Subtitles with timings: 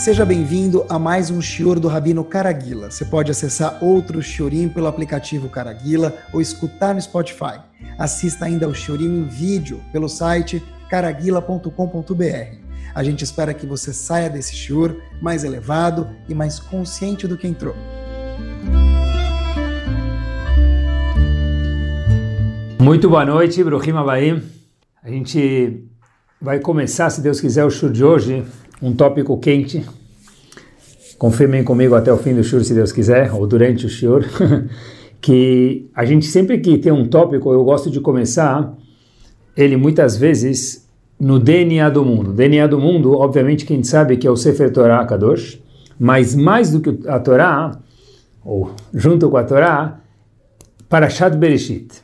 [0.00, 2.90] Seja bem-vindo a mais um Shior do Rabino Caraguila.
[2.90, 7.60] Você pode acessar outro Shiorim pelo aplicativo Caraguila ou escutar no Spotify.
[7.98, 12.56] Assista ainda ao Shiorim em vídeo pelo site caraguila.com.br.
[12.94, 17.46] A gente espera que você saia desse Shior mais elevado e mais consciente do que
[17.46, 17.74] entrou.
[22.80, 24.42] Muito boa noite, Bruhim Abaim.
[25.02, 25.84] A gente
[26.40, 28.46] vai começar, se Deus quiser, o Shur de hoje,
[28.82, 29.84] um tópico quente.
[31.18, 34.24] Confirmem comigo até o fim do Shur, se Deus quiser, ou durante o Shur,
[35.20, 38.74] que a gente sempre que tem um tópico, eu gosto de começar
[39.56, 40.88] ele muitas vezes
[41.18, 42.32] no DNA do mundo.
[42.32, 45.60] DNA do mundo, obviamente, quem sabe que é o Sefer Torah Kadosh,
[45.98, 47.78] mas mais do que a Torá,
[48.42, 50.00] ou junto com a Torá,
[50.88, 52.02] Parashat Bereshit.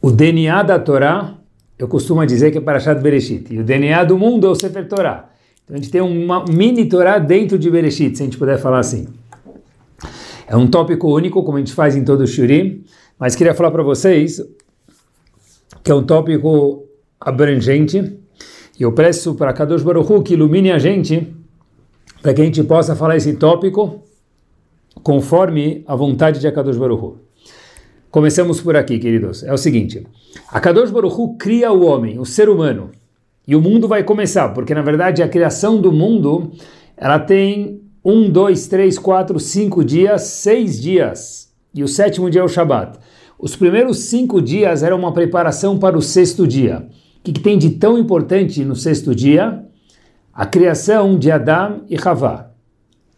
[0.00, 1.34] O DNA da Torá,
[1.78, 4.88] eu costumo dizer que é Parashat Bereshit, e o DNA do mundo é o Sefer
[4.88, 5.31] Torah.
[5.72, 8.80] Então a gente tem uma mini Torá dentro de Bereshit, se a gente puder falar
[8.80, 9.08] assim.
[10.46, 12.84] É um tópico único, como a gente faz em todo o Shurim,
[13.18, 14.38] mas queria falar para vocês
[15.82, 16.84] que é um tópico
[17.18, 18.18] abrangente,
[18.78, 21.34] e eu peço para Kadosh Baruch Hu que ilumine a gente,
[22.20, 24.02] para que a gente possa falar esse tópico
[25.02, 27.18] conforme a vontade de Kadosh Baruch Hu.
[28.10, 29.42] Começamos por aqui, queridos.
[29.42, 30.06] É o seguinte,
[30.48, 32.90] a Kadosh Baruch Hu cria o homem, o ser humano,
[33.46, 36.52] e o mundo vai começar, porque na verdade a criação do mundo,
[36.96, 42.44] ela tem um, dois, três, quatro, cinco dias, seis dias, e o sétimo dia é
[42.44, 42.98] o Shabat.
[43.38, 46.86] Os primeiros cinco dias eram uma preparação para o sexto dia.
[47.18, 49.64] O que, que tem de tão importante no sexto dia?
[50.32, 52.50] A criação de Adão e Havá.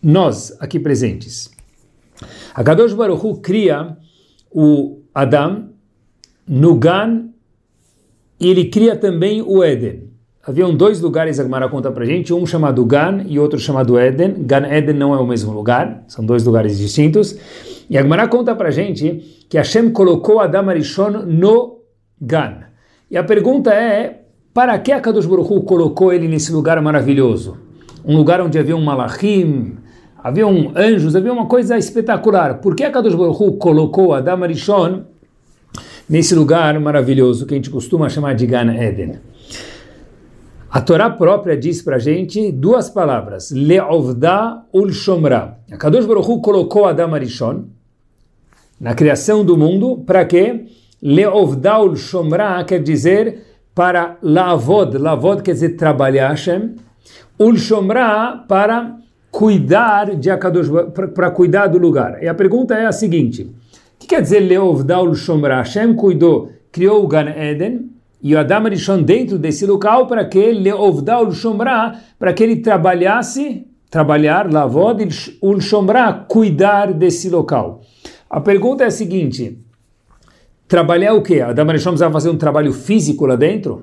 [0.03, 1.51] Nós, aqui presentes.
[2.55, 3.97] A Kadosh Baruch Hu cria
[4.51, 5.71] o Adão
[6.47, 7.29] no Gan
[8.39, 10.14] e ele cria também o Éden.
[10.47, 14.45] Haviam dois lugares, a Gemara conta pra gente, um chamado Gan e outro chamado Éden.
[14.45, 17.35] Gan Éden não é o mesmo lugar, são dois lugares distintos.
[17.89, 21.79] E a Gemara conta pra gente que Hashem colocou Adam Arishon no
[22.21, 22.59] Gan.
[23.11, 27.57] E a pergunta é, para que a Kadosh Baruch colocou ele nesse lugar maravilhoso?
[28.05, 29.77] Um lugar onde havia um malachim,
[30.23, 32.61] havia um anjos, havia uma coisa espetacular.
[32.61, 35.05] Por que a Kadosh Baruch colocou Adam Arishon
[36.07, 39.21] nesse lugar maravilhoso que a gente costuma chamar de Gan Eden?
[40.75, 45.59] A Torá própria diz para gente duas palavras, Le'ovda ul Shomra.
[45.71, 47.67] A Kadosh Baruch Hu colocou Adam Arishon
[48.81, 50.65] na criação do mundo, para quê?
[51.01, 56.75] Leovdaul Shomra quer dizer para lavod, lavod quer dizer trabalhar Hashem,
[57.39, 58.97] ul Shomra para
[59.31, 60.67] cuidar de Akadosh,
[61.15, 62.21] para cuidar do lugar.
[62.21, 63.53] E a pergunta é a seguinte: o
[64.01, 65.59] que quer dizer Leovdaul Shomra?
[65.59, 67.94] Hashem cuidou, criou o Gan Eden
[68.25, 73.67] e o Adam Rishon dentro desse local para que Leovdaul Shomra, para que ele trabalhasse,
[73.91, 75.07] trabalhar, lavod,
[75.43, 77.83] ul Shomra, cuidar desse local.
[78.31, 79.59] A pergunta é a seguinte
[80.67, 81.43] trabalhar o quê?
[81.43, 83.83] A Dama Neshama precisava fazer um trabalho físico lá dentro?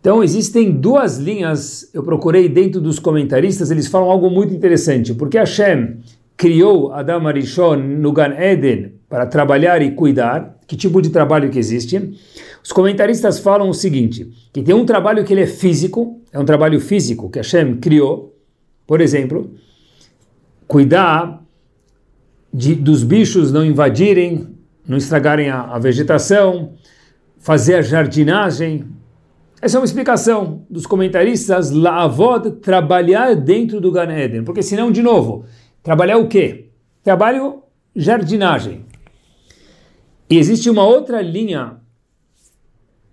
[0.00, 5.38] Então, existem duas linhas, eu procurei dentro dos comentaristas, eles falam algo muito interessante, porque
[5.38, 5.98] Hashem
[6.36, 11.58] criou Adam Arishon no Gan Eden para trabalhar e cuidar, que tipo de trabalho que
[11.58, 12.18] existe?
[12.64, 16.44] Os comentaristas falam o seguinte, que tem um trabalho que ele é físico, é um
[16.46, 18.34] trabalho físico que Hashem criou,
[18.86, 19.52] por exemplo,
[20.66, 21.44] cuidar
[22.54, 24.58] de, dos bichos não invadirem
[24.90, 26.72] não estragarem a, a vegetação,
[27.38, 28.86] fazer a jardinagem.
[29.62, 31.70] Essa é uma explicação dos comentaristas.
[31.70, 34.42] Laavod, trabalhar dentro do Gan Eden.
[34.42, 35.44] Porque senão, de novo,
[35.80, 36.70] trabalhar o quê?
[37.04, 37.62] Trabalho
[37.94, 38.84] jardinagem.
[40.30, 41.78] E existe uma outra linha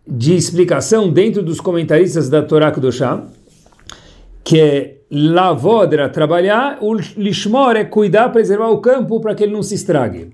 [0.07, 3.25] de explicação dentro dos comentaristas da Torá Kudoshá,
[4.43, 9.51] que é lavod era trabalhar, o lishmor é cuidar, preservar o campo para que ele
[9.51, 10.31] não se estrague.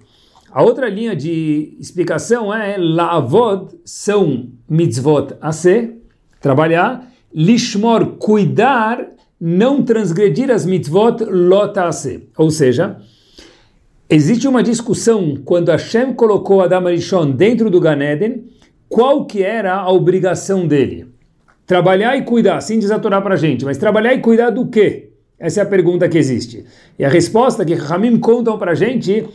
[0.52, 6.02] A outra linha de explicação é lavod são mitzvot a ser,
[6.42, 9.08] trabalhar, lishmor, cuidar,
[9.40, 12.30] não transgredir as mitzvot lot a ser.
[12.38, 12.98] Ou seja,
[14.14, 18.46] existe uma discussão quando Hashem colocou Adam Arishon dentro do Ganeden,
[18.88, 21.08] qual que era a obrigação dele?
[21.66, 25.10] Trabalhar e cuidar, a Torá para a gente, mas trabalhar e cuidar do quê?
[25.40, 26.64] Essa é a pergunta que existe.
[27.00, 29.28] E a resposta que Ramim contam para a gente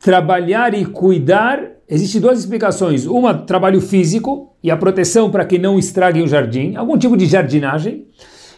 [0.00, 3.04] trabalhar e cuidar, existem duas explicações.
[3.04, 7.26] Uma, trabalho físico e a proteção para que não estraguem o jardim, algum tipo de
[7.26, 8.06] jardinagem.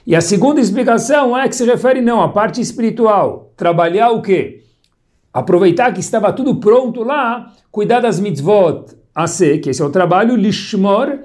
[0.06, 3.52] E a segunda explicação é que se refere não à parte espiritual.
[3.56, 4.63] Trabalhar o quê?
[5.34, 9.90] Aproveitar que estava tudo pronto lá, cuidar das mitzvot a ser, que esse é o
[9.90, 11.18] trabalho, lishmor,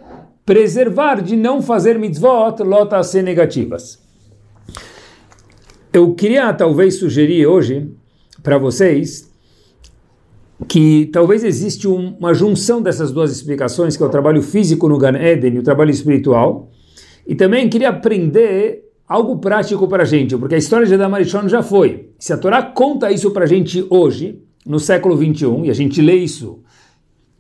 [0.44, 4.02] preservar de não fazer mitzvot lot a ser negativas.
[5.94, 7.88] Eu queria talvez sugerir hoje
[8.42, 9.30] para vocês
[10.68, 14.98] que talvez existe um, uma junção dessas duas explicações, que é o trabalho físico no
[14.98, 16.72] Gan Eden e o trabalho espiritual.
[17.28, 21.50] E também queria aprender algo prático para a gente, porque a história de Adam Arishon
[21.50, 22.12] já foi.
[22.20, 26.00] Se a Torá conta isso para a gente hoje, no século 21, e a gente
[26.00, 26.60] lê isso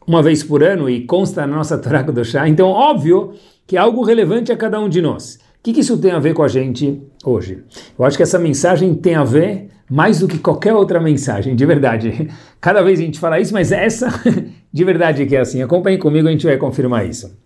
[0.07, 3.33] uma vez por ano e consta na nossa Torá Chá, então óbvio
[3.67, 5.35] que é algo relevante a cada um de nós.
[5.35, 7.59] O que, que isso tem a ver com a gente hoje?
[7.97, 11.65] Eu acho que essa mensagem tem a ver mais do que qualquer outra mensagem, de
[11.65, 12.29] verdade.
[12.59, 14.07] Cada vez a gente fala isso, mas essa
[14.73, 15.61] de verdade que é assim.
[15.61, 17.37] Acompanhe comigo, a gente vai confirmar isso.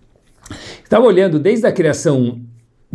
[0.81, 2.39] Estava olhando desde a criação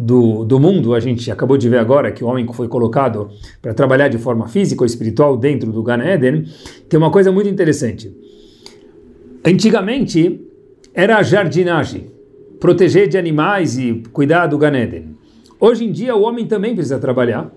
[0.00, 3.30] do, do mundo, a gente acabou de ver agora que o homem foi colocado
[3.60, 6.44] para trabalhar de forma física ou espiritual dentro do Gan Eden,
[6.88, 8.16] tem uma coisa muito interessante.
[9.44, 10.40] Antigamente
[10.94, 12.12] era a jardinagem,
[12.60, 15.16] proteger de animais e cuidar do Gan Eden.
[15.58, 17.52] Hoje em dia o homem também precisa trabalhar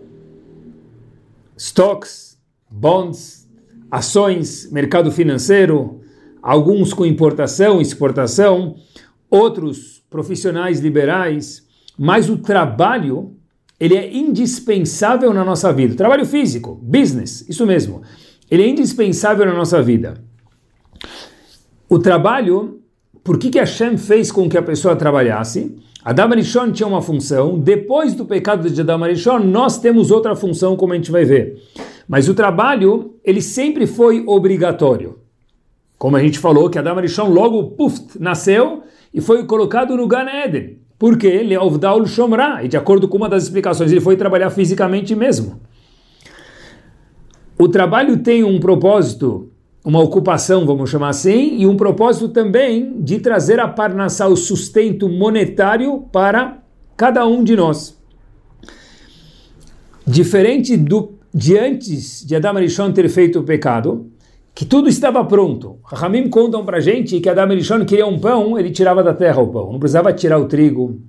[1.56, 3.48] stocks, bonds,
[3.92, 6.02] ações, mercado financeiro,
[6.42, 8.78] alguns com importação, exportação,
[9.30, 11.70] outros profissionais liberais,
[12.04, 13.36] mas o trabalho
[13.80, 15.94] ele é indispensável na nossa vida.
[15.94, 18.02] trabalho físico, business, isso mesmo.
[18.50, 20.16] Ele é indispensável na nossa vida.
[21.88, 22.82] O trabalho,
[23.24, 25.76] por que, que Hashem fez com que a pessoa trabalhasse?
[26.04, 30.76] Adam Arishon tinha uma função, depois do pecado de Adam Arishon, nós temos outra função,
[30.76, 31.62] como a gente vai ver.
[32.08, 35.20] Mas o trabalho, ele sempre foi obrigatório.
[36.00, 38.82] Como a gente falou, que Adam Arishon logo, puf, nasceu
[39.14, 40.82] e foi colocado no Gan Eden.
[41.02, 44.52] Porque ele é Ovdaul Shomra, e de acordo com uma das explicações, ele foi trabalhar
[44.52, 45.60] fisicamente mesmo.
[47.58, 49.50] O trabalho tem um propósito
[49.84, 55.10] uma ocupação, vamos chamar assim, e um propósito também de trazer a Parnassá, o sustento
[55.10, 56.60] monetário para
[56.96, 58.00] cada um de nós.
[60.06, 64.06] Diferente do, de antes de Adam Arishon ter feito o pecado,
[64.62, 65.80] que tudo estava pronto.
[65.84, 69.48] Ramim contam para gente que Adam Arishon queria um pão, ele tirava da terra o
[69.48, 69.72] pão.
[69.72, 71.02] Não precisava tirar o trigo,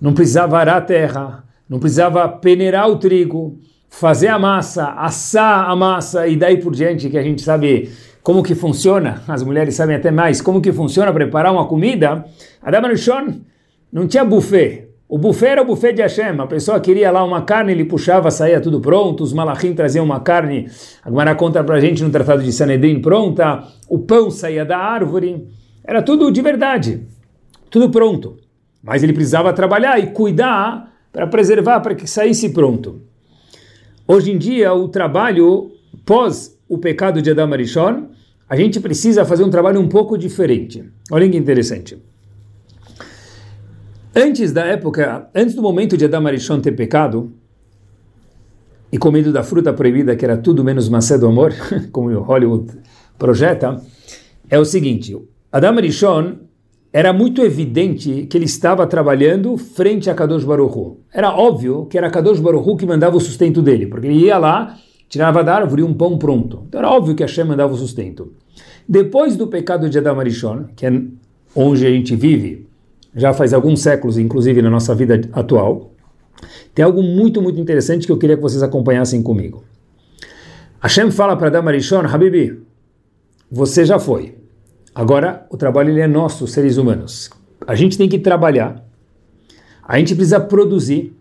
[0.00, 3.58] não precisava arar a terra, não precisava peneirar o trigo,
[3.88, 7.90] fazer a massa, assar a massa e daí por diante que a gente sabe
[8.22, 12.24] como que funciona, as mulheres sabem até mais como que funciona preparar uma comida,
[12.62, 13.40] Adam Rishon
[13.92, 14.90] não tinha buffet.
[15.14, 16.40] O buffet era o buffet de Hashem.
[16.40, 19.22] A pessoa queria lá uma carne, ele puxava, saía tudo pronto.
[19.22, 20.68] Os malachim traziam uma carne,
[21.04, 23.62] a Gemara conta pra gente no Tratado de Sanedrin pronta.
[23.88, 25.46] O pão saía da árvore.
[25.84, 27.06] Era tudo de verdade,
[27.70, 28.38] tudo pronto.
[28.82, 33.00] Mas ele precisava trabalhar e cuidar para preservar, para que saísse pronto.
[34.08, 35.70] Hoje em dia, o trabalho
[36.04, 38.08] pós o pecado de Adam Arishon,
[38.48, 40.82] a gente precisa fazer um trabalho um pouco diferente.
[41.12, 42.02] Olha que interessante.
[44.16, 47.32] Antes da época, antes do momento de Adam Arishon ter pecado
[48.92, 51.52] e comido da fruta proibida, que era tudo menos maçã do amor,
[51.90, 52.78] como o Hollywood
[53.18, 53.82] projeta,
[54.48, 55.16] é o seguinte:
[55.50, 56.36] Adam Arishon
[56.92, 60.98] era muito evidente que ele estava trabalhando frente a Kadosh Baruchu.
[61.12, 64.78] Era óbvio que era Kadosh Baruchu que mandava o sustento dele, porque ele ia lá,
[65.08, 66.66] tirava da árvore um pão pronto.
[66.68, 68.32] Então era óbvio que Hashem mandava o sustento.
[68.88, 71.02] Depois do pecado de Adam Arishon, que é
[71.56, 72.68] onde a gente vive,
[73.14, 75.92] já faz alguns séculos, inclusive na nossa vida atual,
[76.74, 79.64] tem algo muito, muito interessante que eu queria que vocês acompanhassem comigo.
[80.80, 82.60] Hashem fala para Adam Arishon, Habibi,
[83.50, 84.36] você já foi.
[84.94, 87.30] Agora, o trabalho ele é nosso, seres humanos.
[87.66, 88.84] A gente tem que trabalhar,
[89.82, 91.16] a gente precisa produzir,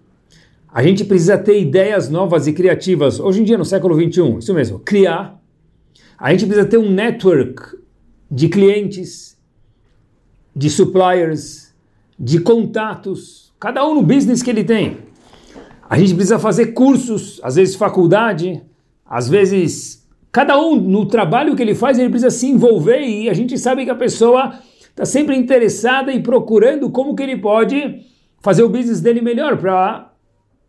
[0.73, 3.19] a gente precisa ter ideias novas e criativas.
[3.19, 5.39] Hoje em dia, no século 21, isso mesmo, criar.
[6.17, 7.77] A gente precisa ter um network
[8.29, 9.37] de clientes,
[10.55, 11.72] de suppliers,
[12.19, 14.97] de contatos, cada um no business que ele tem.
[15.89, 18.61] A gente precisa fazer cursos, às vezes faculdade,
[19.05, 20.03] às vezes
[20.33, 23.85] Cada um, no trabalho que ele faz, ele precisa se envolver e a gente sabe
[23.85, 28.01] que a pessoa está sempre interessada e procurando como que ele pode
[28.41, 30.11] fazer o business dele melhor para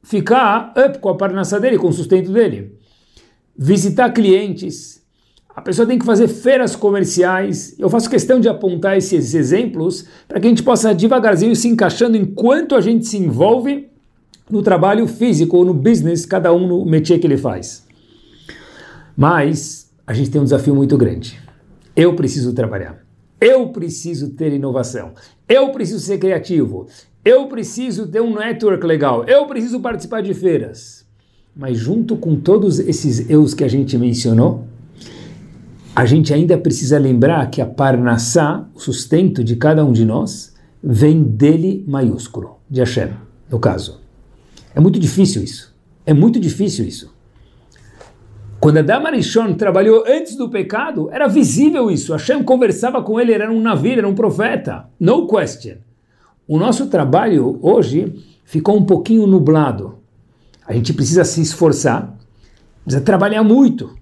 [0.02, 2.78] ficar up com a parnaça dele, com o sustento dele.
[3.56, 5.02] Visitar clientes.
[5.56, 7.76] A pessoa tem que fazer feiras comerciais.
[7.78, 12.16] Eu faço questão de apontar esses exemplos para que a gente possa devagarzinho se encaixando
[12.16, 13.88] enquanto a gente se envolve
[14.50, 17.87] no trabalho físico ou no business, cada um no métier que ele faz.
[19.16, 21.40] Mas a gente tem um desafio muito grande.
[21.94, 22.99] Eu preciso trabalhar.
[23.40, 25.12] Eu preciso ter inovação.
[25.49, 26.88] Eu preciso ser criativo.
[27.25, 29.25] Eu preciso ter um network legal.
[29.25, 31.06] Eu preciso participar de feiras.
[31.54, 34.66] Mas junto com todos esses eus que a gente mencionou,
[35.94, 40.52] a gente ainda precisa lembrar que a Parnassá, o sustento de cada um de nós,
[40.82, 43.10] vem dele maiúsculo, de Hashem,
[43.48, 44.00] no caso.
[44.74, 45.72] É muito difícil isso.
[46.04, 47.14] É muito difícil isso.
[48.58, 52.12] Quando Adam Arishon trabalhou antes do pecado, era visível isso.
[52.12, 54.88] Hashem conversava com ele, era um navio, era um profeta.
[54.98, 55.76] No question.
[56.48, 58.12] O nosso trabalho hoje
[58.44, 59.98] ficou um pouquinho nublado.
[60.66, 62.16] A gente precisa se esforçar,
[62.84, 63.94] precisa trabalhar muito.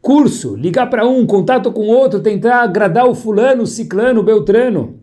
[0.00, 5.00] Curso, ligar para um, contato com outro, tentar agradar o fulano, o ciclano, o beltrano.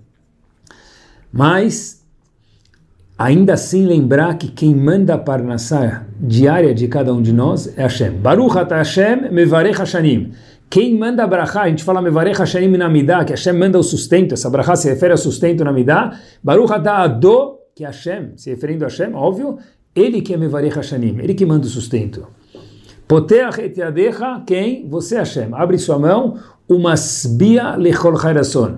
[1.32, 2.06] Mas,
[3.18, 7.82] ainda assim, lembrar que quem manda a parnassá diária de cada um de nós é
[7.82, 8.12] Hashem.
[8.12, 10.32] Baruch ata Hashem mevarech Hashanim.
[10.70, 13.84] Quem manda a brachá, a gente fala mevarech Hashanim na Midah, que Hashem manda o
[13.84, 16.18] sustento, essa brachá se refere ao sustento na Midah.
[16.44, 19.58] Baruch ata Ado, que Hashem, se referindo a Hashem, óbvio,
[19.96, 22.28] ele que é mevarech Hashanim, ele que manda o sustento.
[23.08, 24.88] Poteach et yadecha, quem?
[24.90, 25.54] Você Hashem.
[25.54, 28.78] Abre sua mão, umasbia lechol chairason.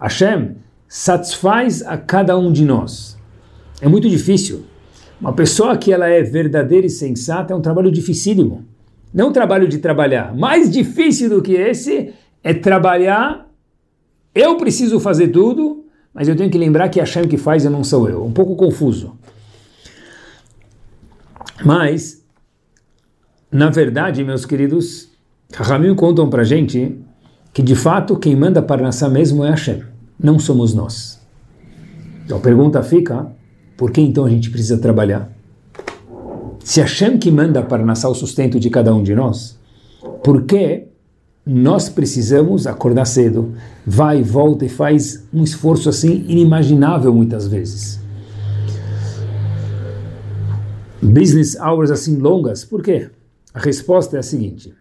[0.00, 0.56] Hashem
[0.88, 3.16] satisfaz a cada um de nós.
[3.80, 4.64] É muito difícil.
[5.20, 8.64] Uma pessoa que ela é verdadeira e sensata é um trabalho dificílimo.
[9.12, 10.34] Não um trabalho de trabalhar.
[10.34, 12.12] Mais difícil do que esse
[12.42, 13.48] é trabalhar.
[14.34, 15.84] Eu preciso fazer tudo,
[16.14, 18.24] mas eu tenho que lembrar que a Hashem que faz e não sou eu.
[18.24, 19.16] Um pouco confuso.
[21.64, 22.19] Mas,
[23.52, 25.08] na verdade, meus queridos,
[25.52, 26.96] Rahamim contam para gente
[27.52, 29.82] que de fato quem manda para nascer mesmo é Hashem,
[30.18, 31.20] não somos nós.
[32.24, 33.26] Então a pergunta fica:
[33.76, 35.28] por que então a gente precisa trabalhar?
[36.62, 39.58] Se Hashem que manda para nascer o sustento de cada um de nós,
[40.22, 40.84] por que
[41.44, 43.54] nós precisamos acordar cedo,
[43.84, 47.98] vai volta e faz um esforço assim inimaginável muitas vezes?
[51.02, 53.10] Business hours assim longas, por quê?
[53.52, 54.74] A resposta é a seguinte: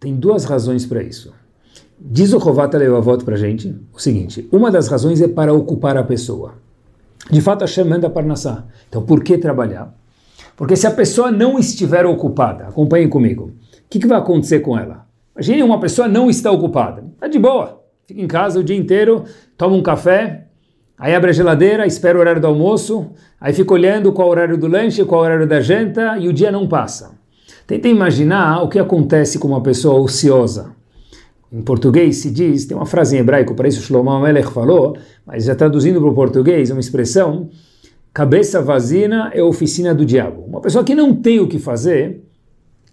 [0.00, 1.32] tem duas razões para isso.
[1.98, 5.96] Diz o Rovata Levavot para a gente o seguinte: uma das razões é para ocupar
[5.96, 6.54] a pessoa.
[7.30, 8.66] De fato, Hashem manda Parnassá.
[8.88, 9.94] Então, por que trabalhar?
[10.56, 13.52] Porque se a pessoa não estiver ocupada, acompanhem comigo, o
[13.90, 15.06] que, que vai acontecer com ela?
[15.34, 17.04] Imagine uma pessoa não está ocupada.
[17.14, 17.82] Está de boa.
[18.06, 19.24] Fica em casa o dia inteiro,
[19.56, 20.46] toma um café,
[20.96, 24.32] aí abre a geladeira, espera o horário do almoço, aí fica olhando qual é o
[24.32, 27.18] horário do lanche, qual é o horário da janta e o dia não passa.
[27.66, 30.70] Tenta imaginar o que acontece com uma pessoa ociosa.
[31.52, 34.96] Em português se diz, tem uma frase em hebraico, para isso Shlomo Melech falou,
[35.26, 37.48] mas já traduzindo para o português, é uma expressão,
[38.14, 40.42] cabeça vazina é oficina do diabo.
[40.42, 42.22] Uma pessoa que não tem o que fazer,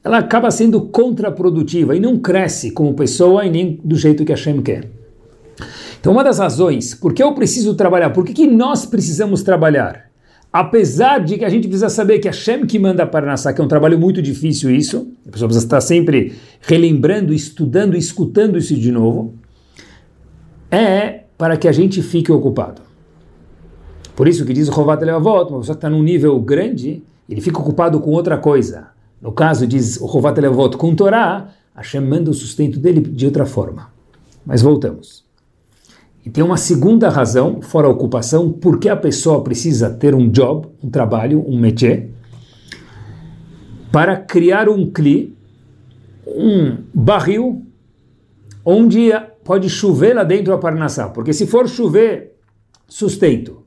[0.04, 4.62] ela acaba sendo contraprodutiva e não cresce como pessoa e nem do jeito que Hashem
[4.62, 4.90] quer.
[6.00, 10.13] Então, uma das razões, por que eu preciso trabalhar, por que, que nós precisamos trabalhar?
[10.54, 13.64] Apesar de que a gente precisa saber que Hashem que manda para Nassá, que é
[13.64, 18.92] um trabalho muito difícil isso, a pessoa precisa estar sempre relembrando, estudando, escutando isso de
[18.92, 19.34] novo,
[20.70, 22.84] é para que a gente fique ocupado.
[24.16, 27.42] Por isso que diz o Rovat Levavot, uma pessoa que está num nível grande, ele
[27.42, 28.90] fica ocupado com outra coisa.
[29.20, 33.48] No caso, diz o Rovat Levavot, com Torá, Hashem manda o sustento dele de outra
[33.48, 33.92] forma.
[34.46, 35.26] Mas voltamos.
[36.26, 40.30] E tem uma segunda razão, fora a ocupação, por que a pessoa precisa ter um
[40.30, 42.10] job, um trabalho, um métier,
[43.92, 45.36] para criar um cli,
[46.26, 47.62] um barril,
[48.66, 49.12] onde
[49.44, 51.10] pode chover lá dentro a parnassá.
[51.10, 52.36] Porque se for chover,
[52.88, 53.64] sustento,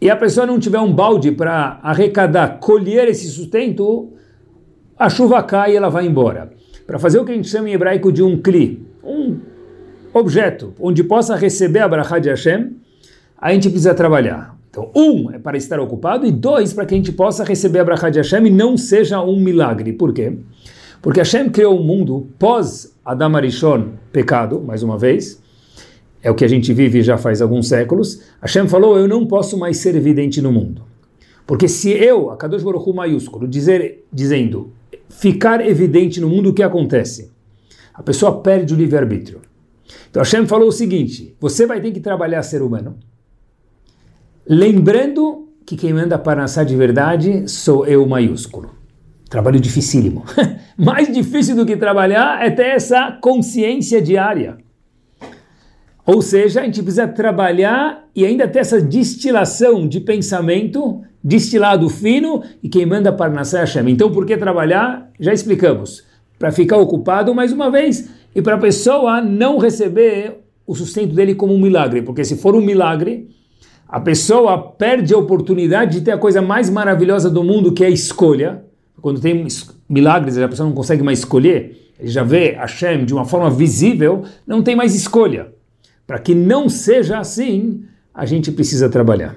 [0.00, 4.12] e a pessoa não tiver um balde para arrecadar, colher esse sustento,
[4.98, 6.52] a chuva cai e ela vai embora.
[6.86, 8.85] Para fazer o que a gente chama em hebraico de um cli,
[10.18, 12.76] objeto onde possa receber a brachá de Hashem,
[13.38, 14.56] a gente precisa trabalhar.
[14.70, 17.84] Então, um é para estar ocupado e dois para que a gente possa receber a
[17.84, 19.92] brachá de Hashem e não seja um milagre.
[19.92, 20.36] Por quê?
[21.00, 25.40] Porque Hashem criou o um mundo pós Adam Arishon, pecado, mais uma vez,
[26.22, 28.20] é o que a gente vive já faz alguns séculos.
[28.42, 30.82] Hashem falou: Eu não posso mais ser evidente no mundo.
[31.46, 34.72] Porque se eu, a Kadosh Baruch Hu maiúsculo, dizer, dizendo
[35.08, 37.30] ficar evidente no mundo, o que acontece?
[37.94, 39.40] A pessoa perde o livre-arbítrio.
[40.10, 42.96] Então Hashem falou o seguinte: você vai ter que trabalhar ser humano,
[44.48, 48.70] lembrando que quem manda para nascer de verdade sou eu maiúsculo.
[49.28, 50.24] Trabalho dificílimo.
[50.78, 54.58] Mais difícil do que trabalhar é ter essa consciência diária.
[56.06, 62.44] Ou seja, a gente precisa trabalhar e ainda ter essa destilação de pensamento, destilado fino,
[62.62, 63.90] e quem manda para nascer é Hashem.
[63.90, 65.10] Então, por que trabalhar?
[65.18, 66.04] Já explicamos.
[66.38, 71.34] Para ficar ocupado mais uma vez e para a pessoa não receber o sustento dele
[71.34, 73.30] como um milagre, porque se for um milagre,
[73.88, 77.86] a pessoa perde a oportunidade de ter a coisa mais maravilhosa do mundo, que é
[77.86, 78.62] a escolha.
[79.00, 79.46] Quando tem
[79.88, 84.24] milagres, a pessoa não consegue mais escolher, ele já vê Hashem de uma forma visível,
[84.46, 85.54] não tem mais escolha.
[86.06, 89.34] Para que não seja assim, a gente precisa trabalhar.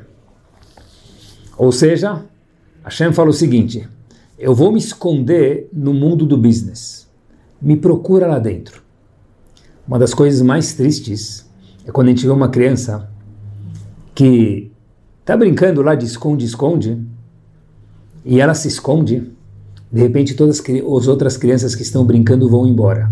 [1.58, 2.22] Ou seja,
[2.84, 3.88] Hashem fala o seguinte:
[4.38, 7.08] eu vou me esconder no mundo do business.
[7.62, 8.89] Me procura lá dentro.
[9.90, 11.50] Uma das coisas mais tristes
[11.84, 13.10] é quando a gente vê uma criança
[14.14, 14.72] que
[15.20, 17.02] está brincando lá de esconde-esconde
[18.24, 19.32] e ela se esconde.
[19.92, 23.12] De repente, todas as outras crianças que estão brincando vão embora.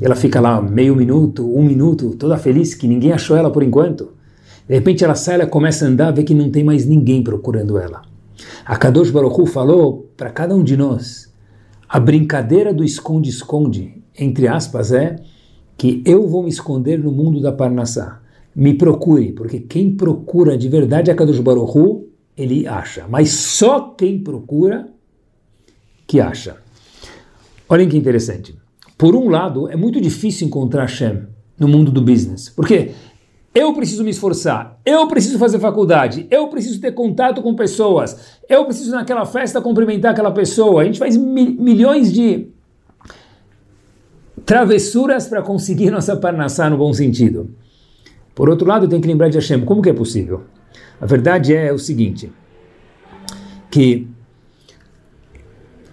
[0.00, 4.10] Ela fica lá meio minuto, um minuto, toda feliz que ninguém achou ela por enquanto.
[4.68, 7.78] De repente ela sai, ela começa a andar, vê que não tem mais ninguém procurando
[7.78, 8.02] ela.
[8.66, 11.32] A Kadosh Baruch Hu falou para cada um de nós,
[11.88, 15.14] a brincadeira do esconde-esconde, entre aspas, é
[15.80, 18.20] que eu vou me esconder no mundo da Parnassá.
[18.54, 22.06] Me procure, porque quem procura de verdade a Kadosh Baruch Hu,
[22.36, 23.06] ele acha.
[23.08, 24.90] Mas só quem procura
[26.06, 26.58] que acha.
[27.66, 28.54] Olhem que interessante.
[28.98, 31.22] Por um lado, é muito difícil encontrar Hashem
[31.58, 32.50] no mundo do business.
[32.50, 32.90] Por quê?
[33.54, 38.66] Eu preciso me esforçar, eu preciso fazer faculdade, eu preciso ter contato com pessoas, eu
[38.66, 40.82] preciso naquela festa cumprimentar aquela pessoa.
[40.82, 42.49] A gente faz mi milhões de
[44.50, 47.54] travessuras para conseguir nossa parnassá no bom sentido.
[48.34, 49.64] Por outro lado, tem que lembrar de Hashem.
[49.64, 50.42] Como que é possível?
[51.00, 52.32] A verdade é o seguinte,
[53.70, 54.08] que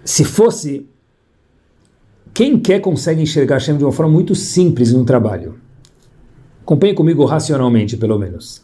[0.03, 0.89] se fosse
[2.33, 5.59] quem quer consegue enxergar Hashem de uma forma muito simples no trabalho.
[6.63, 8.63] Acompanhe comigo racionalmente, pelo menos.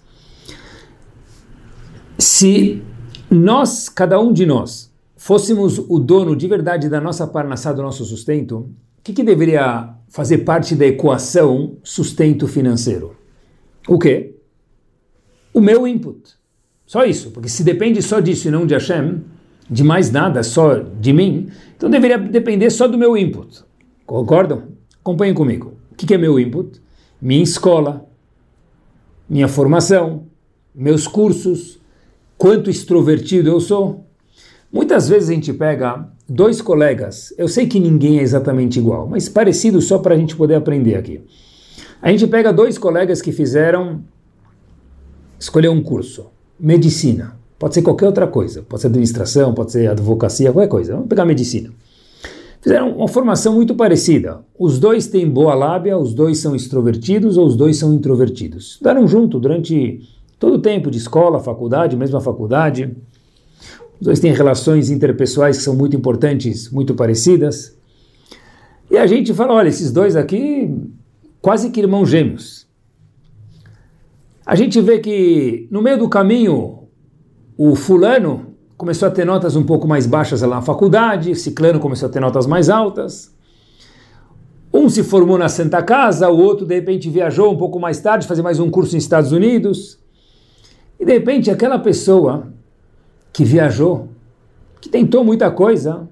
[2.17, 2.81] Se
[3.29, 8.03] nós, cada um de nós, fôssemos o dono de verdade da nossa parnassá, do nosso
[8.05, 8.67] sustento,
[9.03, 13.15] que, que deveria fazer parte da equação sustento financeiro?
[13.87, 14.35] O quê?
[15.53, 16.21] O meu input.
[16.85, 19.21] Só isso, porque se depende só disso e não de Hashem,
[19.69, 23.63] de mais nada, só de mim, então deveria depender só do meu input.
[24.05, 24.63] Concordam?
[25.01, 25.73] Acompanhem comigo.
[25.91, 26.83] O que é meu input?
[27.23, 28.05] minha escola,
[29.29, 30.27] minha formação,
[30.75, 31.79] meus cursos,
[32.37, 34.05] quanto extrovertido eu sou.
[34.69, 39.29] Muitas vezes a gente pega dois colegas, eu sei que ninguém é exatamente igual, mas
[39.29, 41.21] parecido só para a gente poder aprender aqui.
[42.01, 44.03] A gente pega dois colegas que fizeram
[45.39, 46.27] escolher um curso,
[46.59, 50.93] medicina, pode ser qualquer outra coisa, pode ser administração, pode ser advocacia, qualquer coisa.
[50.93, 51.71] Vamos pegar medicina
[52.63, 54.39] fizeram uma formação muito parecida.
[54.57, 58.71] Os dois têm boa lábia, os dois são extrovertidos ou os dois são introvertidos.
[58.71, 59.99] Estudaram junto durante
[60.39, 62.95] todo o tempo de escola, faculdade, mesma faculdade.
[64.03, 67.73] Os dois têm relações interpessoais que são muito importantes, muito parecidas.
[68.91, 70.75] E a gente fala, olha, esses dois aqui
[71.41, 72.67] quase que irmãos gêmeos.
[74.45, 76.89] A gente vê que no meio do caminho
[77.57, 82.09] o fulano começou a ter notas um pouco mais baixas lá na faculdade, Ciclano começou
[82.09, 83.33] a ter notas mais altas.
[84.73, 88.27] Um se formou na Santa Casa, o outro de repente viajou um pouco mais tarde,
[88.27, 89.97] fazer mais um curso nos Estados Unidos.
[90.99, 92.52] E de repente aquela pessoa
[93.33, 94.09] que viajou,
[94.79, 96.07] que tentou muita coisa,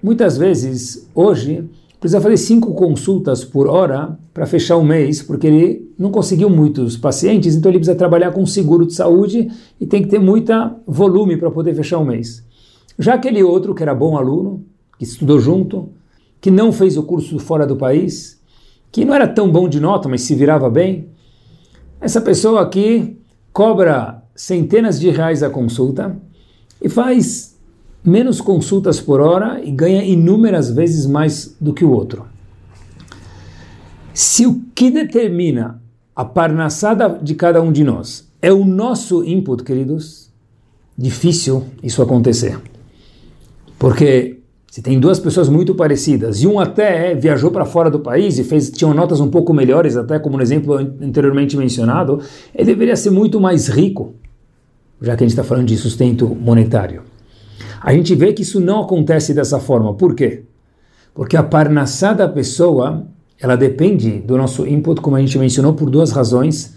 [0.00, 5.92] muitas vezes hoje precisa fazer cinco consultas por hora para fechar um mês, porque ele
[5.98, 10.08] não conseguiu muitos pacientes, então ele precisa trabalhar com seguro de saúde e tem que
[10.08, 12.46] ter muita volume para poder fechar um mês.
[12.96, 14.64] Já aquele outro, que era bom aluno,
[14.96, 15.88] que estudou junto,
[16.40, 18.40] que não fez o curso fora do país,
[18.92, 21.08] que não era tão bom de nota, mas se virava bem,
[22.00, 23.18] essa pessoa aqui
[23.52, 26.16] cobra centenas de reais a consulta
[26.80, 27.56] e faz
[28.04, 32.26] menos consultas por hora e ganha inúmeras vezes mais do que o outro.
[34.14, 35.80] Se o que determina
[36.14, 40.30] a parnassada de cada um de nós é o nosso input, queridos,
[40.96, 42.58] difícil isso acontecer.
[43.78, 44.38] Porque
[44.70, 48.44] se tem duas pessoas muito parecidas e um até viajou para fora do país e
[48.44, 52.20] fez tinham notas um pouco melhores, até como no exemplo anteriormente mencionado,
[52.54, 54.14] ele deveria ser muito mais rico,
[55.00, 57.02] já que a gente está falando de sustento monetário.
[57.80, 59.94] A gente vê que isso não acontece dessa forma.
[59.94, 60.42] Por quê?
[61.14, 63.06] Porque a parnassá da pessoa,
[63.40, 66.76] ela depende do nosso input, como a gente mencionou, por duas razões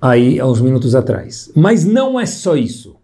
[0.00, 1.50] aí há uns minutos atrás.
[1.54, 2.96] Mas não é só isso.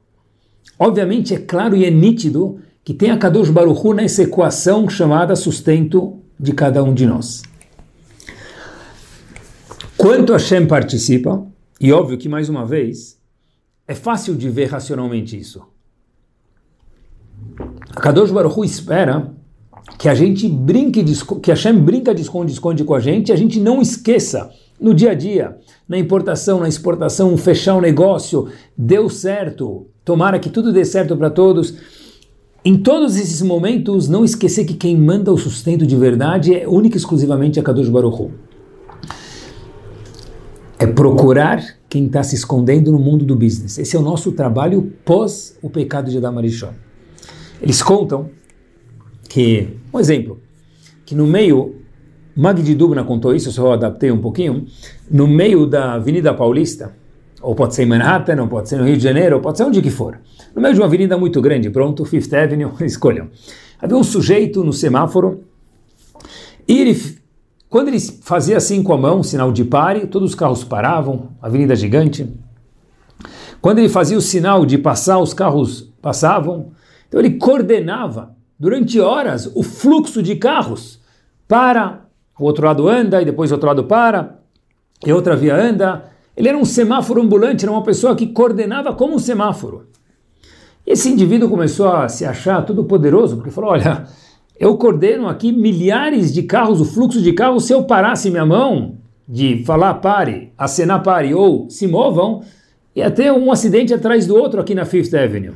[0.78, 5.36] Obviamente é claro e é nítido que tem a Kadosh Baruch Hu nessa equação chamada
[5.36, 7.42] sustento de cada um de nós.
[9.96, 11.44] Quanto Hashem participa,
[11.80, 13.17] e óbvio que mais uma vez,
[13.88, 15.62] é fácil de ver racionalmente isso.
[17.96, 19.32] A Kadosh Baruch Hu espera
[19.98, 21.02] que a gente brinque,
[21.42, 24.92] que a Hashem brinca de esconde-esconde com a gente e a gente não esqueça no
[24.92, 25.56] dia a dia,
[25.88, 31.16] na importação, na exportação, fechar o um negócio, deu certo, tomara que tudo dê certo
[31.16, 31.74] para todos.
[32.64, 36.96] Em todos esses momentos, não esquecer que quem manda o sustento de verdade é única
[36.96, 38.47] e exclusivamente a Kadosh Baruch Hu.
[40.78, 43.78] É procurar quem está se escondendo no mundo do business.
[43.78, 46.72] Esse é o nosso trabalho pós o pecado de Adam Arishon.
[47.60, 48.30] Eles contam
[49.28, 50.40] que, um exemplo,
[51.04, 51.76] que no meio,
[52.36, 54.66] Magdi Dubna contou isso, só adaptei um pouquinho,
[55.10, 56.94] no meio da Avenida Paulista,
[57.40, 59.64] ou pode ser em Manhattan, ou pode ser no Rio de Janeiro, ou pode ser
[59.64, 60.20] onde que for,
[60.54, 63.28] no meio de uma avenida muito grande, pronto, Fifth Avenue, escolham.
[63.80, 65.44] Havia um sujeito no semáforo,
[66.66, 67.18] e ele,
[67.68, 71.76] quando ele fazia assim com a mão, sinal de pare, todos os carros paravam, avenida
[71.76, 72.26] gigante.
[73.60, 76.72] Quando ele fazia o sinal de passar, os carros passavam.
[77.06, 80.98] Então ele coordenava durante horas o fluxo de carros.
[81.46, 82.06] Para,
[82.38, 84.38] o outro lado anda, e depois o outro lado para,
[85.04, 86.04] e outra via anda.
[86.36, 89.88] Ele era um semáforo ambulante, era uma pessoa que coordenava como um semáforo.
[90.86, 94.06] Esse indivíduo começou a se achar todo poderoso, porque falou: Olha,
[94.58, 98.96] eu coordeno aqui milhares de carros, o fluxo de carros, se eu parasse minha mão
[99.28, 102.42] de falar pare, acenar pare ou se movam,
[102.96, 105.54] ia ter um acidente atrás do outro aqui na Fifth Avenue.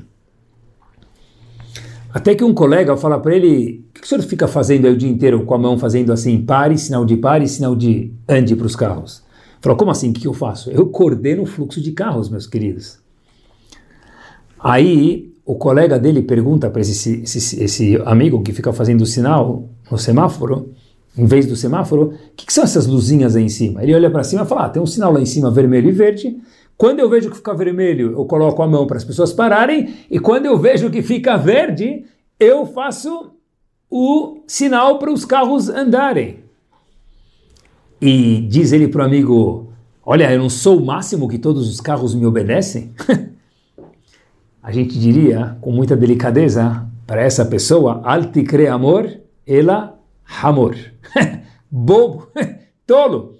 [2.12, 4.96] Até que um colega fala para ele: o que o senhor fica fazendo aí o
[4.96, 8.66] dia inteiro com a mão fazendo assim, pare, sinal de pare, sinal de ande para
[8.66, 9.24] os carros?
[9.60, 10.10] Falou: como assim?
[10.10, 10.70] O que eu faço?
[10.70, 12.98] Eu coordeno o fluxo de carros, meus queridos.
[14.60, 19.68] Aí o colega dele pergunta para esse, esse, esse, amigo que fica fazendo o sinal
[19.90, 20.72] no semáforo,
[21.16, 23.82] em vez do semáforo, o que, que, são essas luzinhas aí em cima?
[23.82, 25.92] Ele olha para cima e fala: ah, tem um sinal lá em cima vermelho e
[25.92, 26.38] verde.
[26.74, 30.18] Quando eu vejo que fica vermelho, eu coloco a mão para as pessoas pararem, e
[30.18, 32.06] quando eu vejo que fica verde,
[32.40, 33.32] eu faço
[33.90, 36.38] o sinal para os carros andarem.
[38.00, 39.70] E diz ele para o amigo:
[40.02, 42.90] Olha, eu não sou o máximo que todos os carros me obedecem?
[44.62, 49.10] A gente diria, com muita delicadeza, para essa pessoa: Alticre amor,
[49.44, 49.98] ela
[50.40, 50.76] amor.
[51.68, 52.28] Bobo,
[52.86, 53.34] tolo.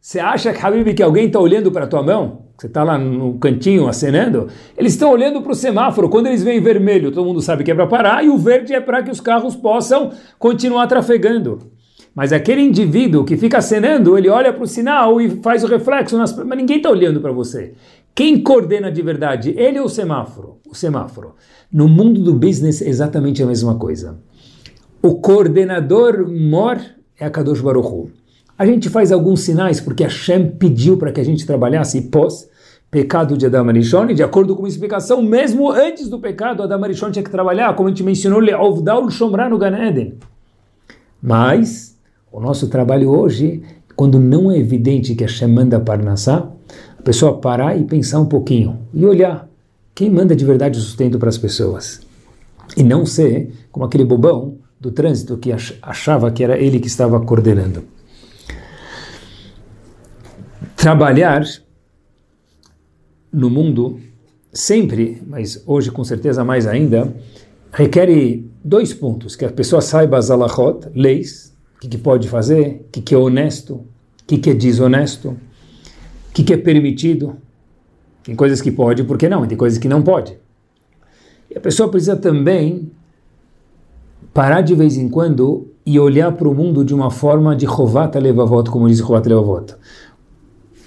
[0.00, 2.46] Você acha, Habib, que alguém está olhando para a tua mão?
[2.56, 4.48] Você está lá no cantinho acenando?
[4.76, 6.08] Eles estão olhando para o semáforo.
[6.08, 8.80] Quando eles veem vermelho, todo mundo sabe que é para parar, e o verde é
[8.80, 11.58] para que os carros possam continuar trafegando.
[12.14, 16.18] Mas aquele indivíduo que fica acenando, ele olha para o sinal e faz o reflexo,
[16.18, 16.36] nas...
[16.36, 17.72] mas ninguém está olhando para você.
[18.20, 19.54] Quem coordena de verdade?
[19.56, 20.58] Ele ou o semáforo?
[20.68, 21.36] O semáforo.
[21.72, 24.18] No mundo do business exatamente a mesma coisa.
[25.02, 26.78] O coordenador mor
[27.18, 28.10] é a Kadosh Baruch Hu.
[28.58, 32.46] A gente faz alguns sinais porque Hashem pediu para que a gente trabalhasse pós
[32.90, 36.84] pecado de Adam Arishon, e de acordo com uma explicação, mesmo antes do pecado, Adam
[36.84, 39.72] Arishon tinha que trabalhar, como a gente mencionou, Le'ovdal Shomra no Gan.
[41.22, 41.96] Mas,
[42.30, 43.62] o nosso trabalho hoje,
[43.96, 46.50] quando não é evidente que Hashem manda Parnassá,
[47.00, 49.48] a pessoa parar e pensar um pouquinho, e olhar
[49.94, 52.02] quem manda de verdade o sustento para as pessoas.
[52.76, 57.18] E não ser como aquele bobão do trânsito que achava que era ele que estava
[57.18, 57.84] coordenando.
[60.76, 61.42] Trabalhar
[63.32, 63.98] no mundo
[64.52, 67.14] sempre, mas hoje com certeza mais ainda,
[67.72, 68.08] requer
[68.62, 72.90] dois pontos, que a pessoa saiba as alahot, leis, o que, que, pode fazer, o
[72.92, 73.86] que, que é honesto, o
[74.26, 75.34] que, que é desonesto,
[76.30, 77.36] o que, que é permitido.
[78.22, 79.46] Tem coisas que pode, por que não?
[79.46, 80.38] Tem coisas que não pode.
[81.50, 82.90] E a pessoa precisa também
[84.32, 88.16] parar de vez em quando e olhar para o mundo de uma forma de Chovat
[88.16, 89.74] Levavot, como diz Chovat Levavot.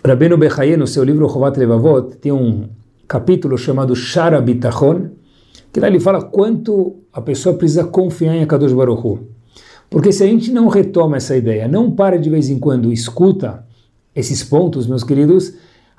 [0.06, 2.70] Rabbeinu Bechaye, no seu livro Chovat Levavot, tem um
[3.08, 5.10] capítulo chamado Shara Bitachon,
[5.74, 9.20] que lá ele fala quanto a pessoa precisa confiar em Akadosh Baruch Hu.
[9.90, 13.66] Porque se a gente não retoma essa ideia, não para de vez em quando, escuta
[14.16, 15.54] esses pontos, meus queridos,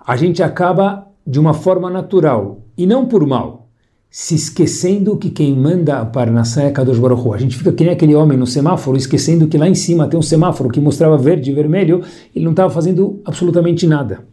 [0.07, 3.64] a gente acaba de uma forma natural, e não por mal,
[4.11, 7.35] se esquecendo que quem manda a Parnassá é Kadosh Baruch.
[7.35, 10.16] A gente fica que nem aquele homem no semáforo, esquecendo que lá em cima tem
[10.16, 12.00] um semáforo que mostrava verde e vermelho,
[12.33, 14.24] ele não estava fazendo absolutamente nada.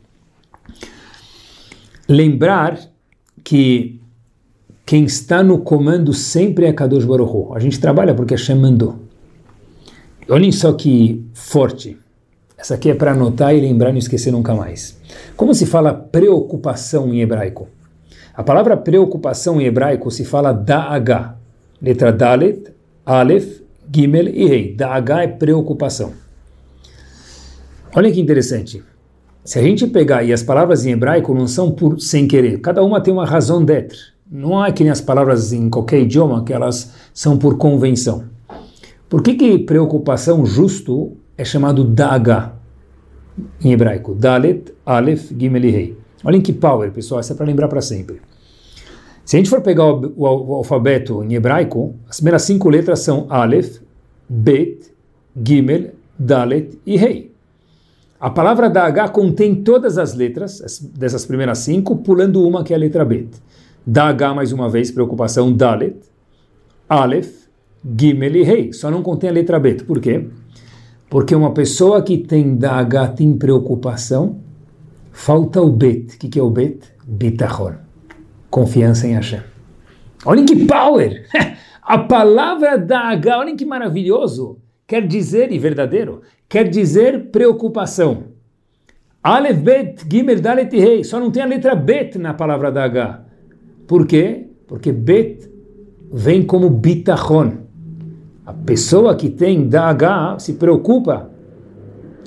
[2.08, 2.80] Lembrar
[3.44, 4.00] que
[4.86, 7.56] quem está no comando sempre é Kadosh Baruch.
[7.56, 9.00] A gente trabalha porque Hashem mandou.
[10.30, 11.98] Olhem só que forte.
[12.62, 14.96] Essa aqui é para anotar e lembrar e não esquecer nunca mais.
[15.36, 17.68] Como se fala preocupação em hebraico?
[18.36, 21.38] A palavra preocupação em hebraico se fala da'agá.
[21.82, 22.72] Letra Dalet,
[23.04, 24.76] Aleph, Gimel e Rei.
[24.76, 26.14] Da'agá é preocupação.
[27.96, 28.84] Olha que interessante.
[29.44, 32.84] Se a gente pegar, e as palavras em hebraico não são por sem querer, cada
[32.84, 33.98] uma tem uma razão d'être.
[34.32, 38.26] Não é que nem as palavras em qualquer idioma que elas são por convenção.
[39.10, 42.54] Por que, que preocupação justo é chamado da'agá
[43.64, 44.14] em hebraico?
[44.14, 45.98] Dalet, Aleph, Gimel e Rei.
[46.24, 48.22] Olhem que power, pessoal, isso é para lembrar para sempre.
[49.26, 53.00] Se a gente for pegar o, o, o, alfabeto em hebraico, as primeiras cinco letras
[53.00, 53.78] são Aleph,
[54.28, 54.92] Bet,
[55.36, 57.32] Gimel, Dalet e Rei.
[58.20, 60.60] A palavra da H contém todas as letras
[60.96, 63.30] dessas primeiras cinco, pulando uma que é a letra Bet.
[63.86, 65.98] Da H, mais uma vez, preocupação, Dalet,
[66.88, 67.48] Aleph,
[67.98, 68.74] Gimel e Rei.
[68.74, 69.84] Só não contém a letra Bet.
[69.86, 70.28] Por quê?
[71.12, 74.40] Porque uma pessoa que tem Daga tem preocupação,
[75.12, 76.16] falta o Bet.
[76.16, 76.88] O que, que é o Bet?
[77.06, 77.74] Bitachon.
[78.50, 79.42] Confiança em Hashem.
[80.26, 81.28] Olhem que power!
[81.84, 84.60] A palavra Daga, olhem que maravilhoso!
[84.88, 88.28] Quer dizer, e verdadeiro, quer dizer preocupação.
[89.22, 91.04] Aleph, Bet, Gimel, Dalet e Rei.
[91.04, 93.26] Só não tem a letra Bet na palavra Daga.
[93.86, 94.48] Por quê?
[94.66, 95.52] Porque Bet
[96.10, 97.68] vem como bitachon.
[98.52, 101.32] A pessoa que tem Daga se preocupa.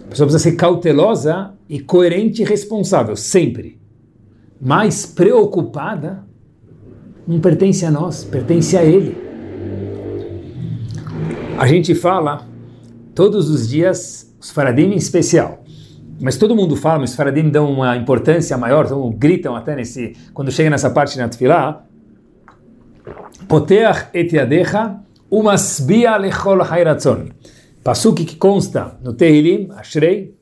[0.06, 3.78] A pessoa precisa ser cautelosa e coerente e responsável, sempre.
[4.58, 6.24] Mas preocupada
[7.28, 9.14] não pertence a nós, pertence a Ele.
[11.58, 12.48] A gente fala
[13.14, 15.62] todos os dias, os faradim em especial,
[16.22, 20.16] mas todo mundo fala, mas os faradim dão uma importância maior, então gritam até nesse,
[20.32, 21.84] quando chega nessa parte na tefilá,
[23.46, 27.28] Poteach et yadecha umasbia lechol hayratzon.
[27.82, 30.34] Pasuk que consta no Tehilim, Ashrei,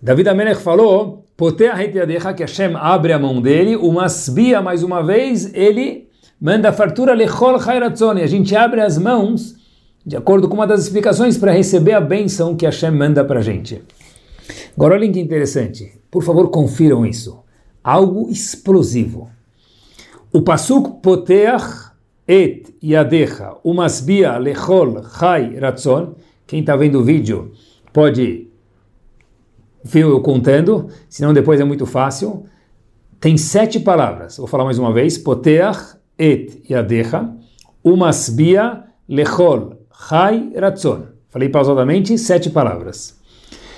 [0.00, 5.02] David Amelech falou, Poteach et yadecha, que Hashem abre a mão dele, umasbia, mais uma
[5.02, 6.08] vez, ele
[6.40, 9.56] manda a fartura lechol hayratzon, e a gente abre as mãos,
[10.06, 13.42] de acordo com uma das explicações, para receber a benção que Hashem manda para a
[13.42, 13.82] gente.
[14.76, 16.00] Agora olhem que interessante.
[16.10, 17.40] Por favor, confiram isso.
[17.82, 19.28] Algo explosivo.
[20.32, 21.87] O Pasuk Poteach
[22.28, 26.14] et Yadecha Umasbia Lechol Chai Ratzon.
[26.46, 27.52] Quem está vendo o vídeo
[27.92, 28.48] pode
[29.82, 32.44] ver eu contando, senão depois é muito fácil.
[33.18, 34.36] Tem sete palavras.
[34.36, 35.16] Vou falar mais uma vez.
[35.16, 37.34] Poteach et Yadecha
[37.82, 41.06] Umasbia Lechol Chai Ratzon.
[41.30, 43.18] Falei pausadamente, sete palavras.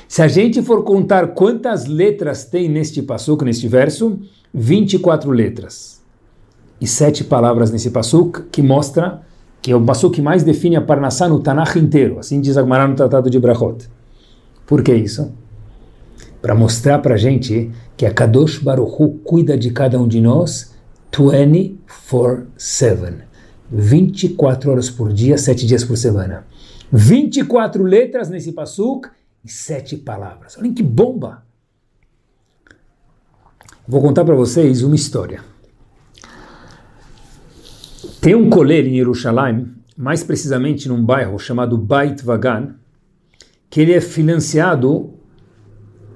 [0.09, 4.19] Se a gente for contar quantas letras tem neste passuco, neste verso,
[4.53, 6.00] 24 letras.
[6.81, 9.21] E sete palavras nesse passuco, que mostra
[9.62, 12.88] que é o passuco que mais define a Parnassá no Tanakh inteiro, assim diz Agmará
[12.88, 13.90] no Tratado de Brachot.
[14.66, 15.31] Por que isso?
[16.40, 20.75] Para mostrar para gente que a Kadosh Baruch Hu cuida de cada um de nós
[21.12, 23.25] 24-7.
[23.71, 26.47] 24 horas por dia, 7 dias por semana.
[26.93, 29.09] 24 letras nesse passuco
[29.45, 30.57] em sete palavras.
[30.59, 31.43] Olhem que bomba!
[33.87, 35.43] Vou contar para vocês uma história.
[38.21, 42.75] Tem um colher em Jerusalém, mais precisamente num bairro chamado Beit Vagan,
[43.71, 45.15] que ele é financiado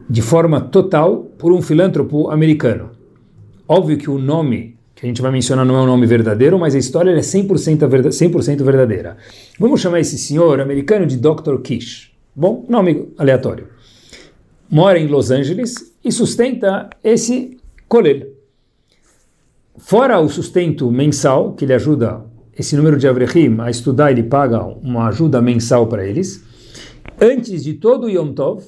[0.09, 2.91] de forma total por um filântropo americano.
[3.67, 6.75] Óbvio que o nome que a gente vai mencionar não é um nome verdadeiro, mas
[6.75, 9.17] a história é 100%, 100 verdadeira.
[9.59, 11.59] Vamos chamar esse senhor americano de Dr.
[11.63, 12.13] Kish.
[12.37, 13.69] Bom, nome aleatório.
[14.71, 17.57] Mora em Los Angeles e sustenta esse
[17.89, 18.34] colel.
[19.87, 22.25] Fora o sustento mensal, que ele ajuda
[22.57, 26.43] esse número de Avrechim a estudar, ele paga uma ajuda mensal para eles.
[27.21, 28.65] Antes de todo o Yom Tov,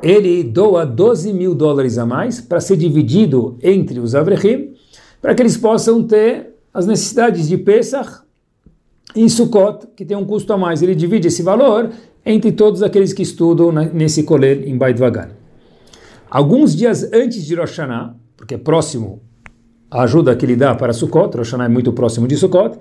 [0.00, 4.74] ele doa 12 mil dólares a mais para ser dividido entre os Avrechim,
[5.20, 8.20] para que eles possam ter as necessidades de Pesach
[9.12, 10.82] em Sukkot, que tem um custo a mais.
[10.82, 11.90] Ele divide esse valor
[12.24, 15.30] entre todos aqueles que estudam nesse colher em Beit Vagan.
[16.30, 19.25] Alguns dias antes de Rosh Hashanah, porque é próximo
[19.90, 22.78] a ajuda que ele dá para Sukkot, Rosh Hashanah é muito próximo de Sukkot,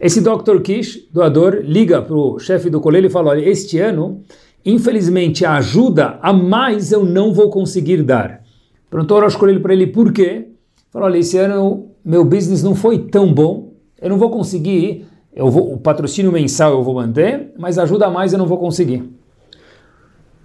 [0.00, 0.60] esse Dr.
[0.62, 4.22] Kish, doador, liga para o chefe do colher e fala, olha, este ano,
[4.64, 8.42] infelizmente, a ajuda a mais eu não vou conseguir dar.
[8.90, 10.48] Perguntou Rosh Colher para ele, por quê?
[10.90, 15.50] Falou, olha, esse ano meu business não foi tão bom, eu não vou conseguir eu
[15.50, 19.04] vou, o patrocínio mensal eu vou manter, mas ajuda a mais eu não vou conseguir.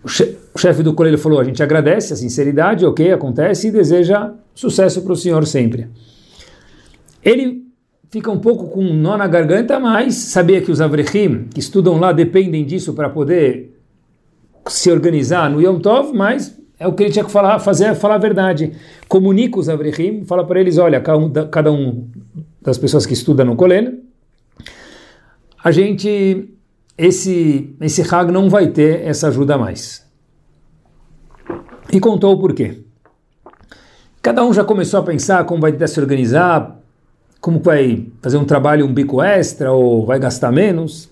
[0.03, 0.07] O,
[0.59, 5.13] chefe do colégio falou: a gente agradece a sinceridade, ok, acontece e deseja sucesso para
[5.13, 5.87] o senhor sempre.
[7.23, 7.63] Ele
[8.09, 11.99] fica um pouco com um nó na garganta, mas sabia que os avrechim que estudam
[11.99, 13.77] lá dependem disso para poder
[14.67, 17.95] se organizar no Yom Tov, mas é o que ele tinha que falar, fazer, é
[17.95, 18.73] falar a verdade.
[19.07, 22.07] Comunica os avrechim, fala para eles, olha, cada um
[22.61, 23.99] das pessoas que estudam no colégio
[25.63, 26.49] a gente,
[27.01, 30.05] esse, esse Hag não vai ter essa ajuda mais.
[31.91, 32.83] E contou o porquê.
[34.21, 36.79] Cada um já começou a pensar como vai se organizar,
[37.39, 41.09] como vai fazer um trabalho, um bico extra, ou vai gastar menos.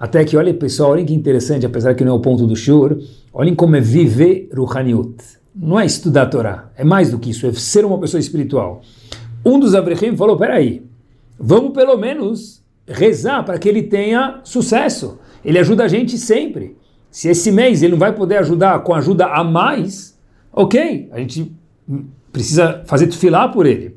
[0.00, 2.98] Até que, olha pessoal, olhem que interessante, apesar que não é o ponto do Shur,
[3.32, 5.14] olhem como é viver Ruhaniut.
[5.54, 8.82] Não é estudar a Torá, é mais do que isso, é ser uma pessoa espiritual.
[9.44, 10.84] Um dos Avrechim falou, peraí,
[11.38, 12.59] vamos pelo menos
[12.90, 15.18] rezar para que ele tenha sucesso.
[15.44, 16.76] Ele ajuda a gente sempre.
[17.10, 20.18] Se esse mês ele não vai poder ajudar com ajuda a mais,
[20.52, 21.52] ok, a gente
[22.32, 23.96] precisa fazer filar por ele.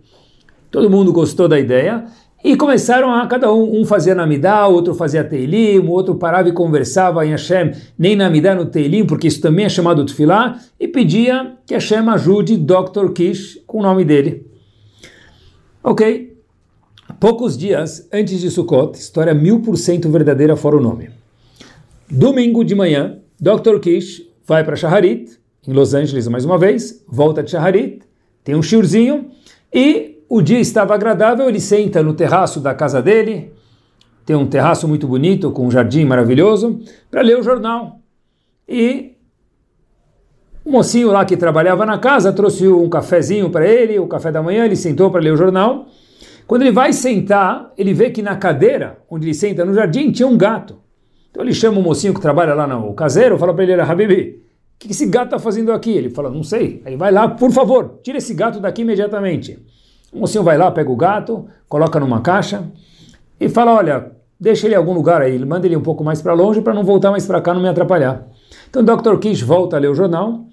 [0.71, 2.05] Todo mundo gostou da ideia
[2.43, 6.51] E começaram a, cada um, um fazia Namidá, outro fazia Teilim, o outro parava e
[6.51, 11.53] conversava em Hashem, nem Namidá no Teilim, porque isso também é chamado Tfilá, e pedia
[11.65, 13.13] que Hashem ajude Dr.
[13.13, 14.45] Kish com o nome dele.
[15.81, 16.32] Ok?
[17.23, 21.09] Poucos dias antes de Sukkot, história mil por cento verdadeira fora o nome.
[22.11, 23.79] Domingo de manhã, Dr.
[23.79, 28.01] Kish vai para Shaharit, em Los Angeles mais uma vez, volta de Shaharit,
[28.43, 29.31] tem um shiurzinho,
[29.73, 33.53] e o dia estava agradável, ele senta no terraço da casa dele,
[34.25, 38.01] tem um terraço muito bonito, com um jardim maravilhoso, para ler o jornal.
[38.67, 39.13] E
[40.65, 44.43] o mocinho lá que trabalhava na casa trouxe um cafezinho para ele, o café da
[44.43, 45.87] manhã, ele sentou para ler o jornal.
[46.47, 50.27] Quando ele vai sentar, ele vê que na cadeira onde ele senta no jardim tinha
[50.27, 50.77] um gato.
[51.31, 54.43] Então ele chama o mocinho que trabalha lá no caseiro, fala para ele, Habibi,
[54.75, 55.91] o que esse gato está fazendo aqui?
[55.91, 56.81] Ele fala, não sei.
[56.85, 59.59] Aí vai lá, por favor, tira esse gato daqui imediatamente.
[60.13, 62.63] O mocinho vai lá, pega o gato, coloca numa caixa
[63.39, 66.33] e fala: Olha, deixa ele em algum lugar aí, manda ele um pouco mais para
[66.33, 68.27] longe para não voltar mais para cá, não me atrapalhar.
[68.69, 69.17] Então o Dr.
[69.17, 70.45] Kish volta a ler o jornal,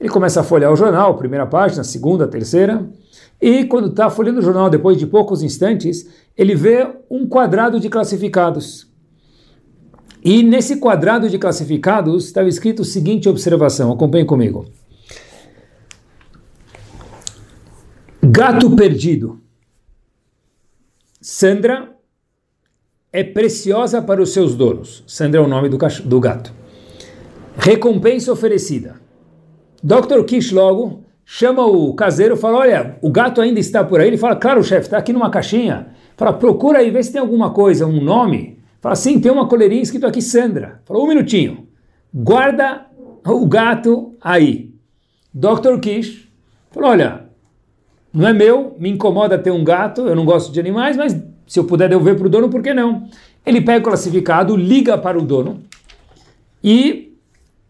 [0.00, 2.84] ele começa a folhear o jornal, primeira página, segunda, terceira,
[3.40, 7.88] e quando está folheando o jornal, depois de poucos instantes, ele vê um quadrado de
[7.88, 8.90] classificados.
[10.24, 14.64] E nesse quadrado de classificados estava escrito a seguinte observação, acompanhe comigo.
[18.22, 19.38] Gato perdido.
[21.20, 21.94] Sandra
[23.12, 25.04] é preciosa para os seus donos.
[25.06, 26.54] Sandra é o nome do, do gato.
[27.56, 28.98] Recompensa oferecida.
[29.82, 30.24] Dr.
[30.26, 34.08] Kish logo chama o caseiro fala: Olha, o gato ainda está por aí.
[34.08, 35.88] Ele fala: Claro, chefe, está aqui numa caixinha.
[36.16, 38.58] Fala: Procura aí, vê se tem alguma coisa, um nome.
[38.80, 40.80] Fala: Sim, tem uma coleirinha escrito aqui Sandra.
[40.84, 41.66] Fala: Um minutinho.
[42.12, 42.86] Guarda
[43.26, 44.72] o gato aí.
[45.32, 45.78] Dr.
[45.80, 46.28] Kish
[46.70, 47.24] falou: Olha,
[48.12, 51.58] não é meu, me incomoda ter um gato, eu não gosto de animais, mas se
[51.58, 53.08] eu puder devolver para o dono, por que não?
[53.44, 55.62] Ele pega o classificado, liga para o dono
[56.62, 57.18] e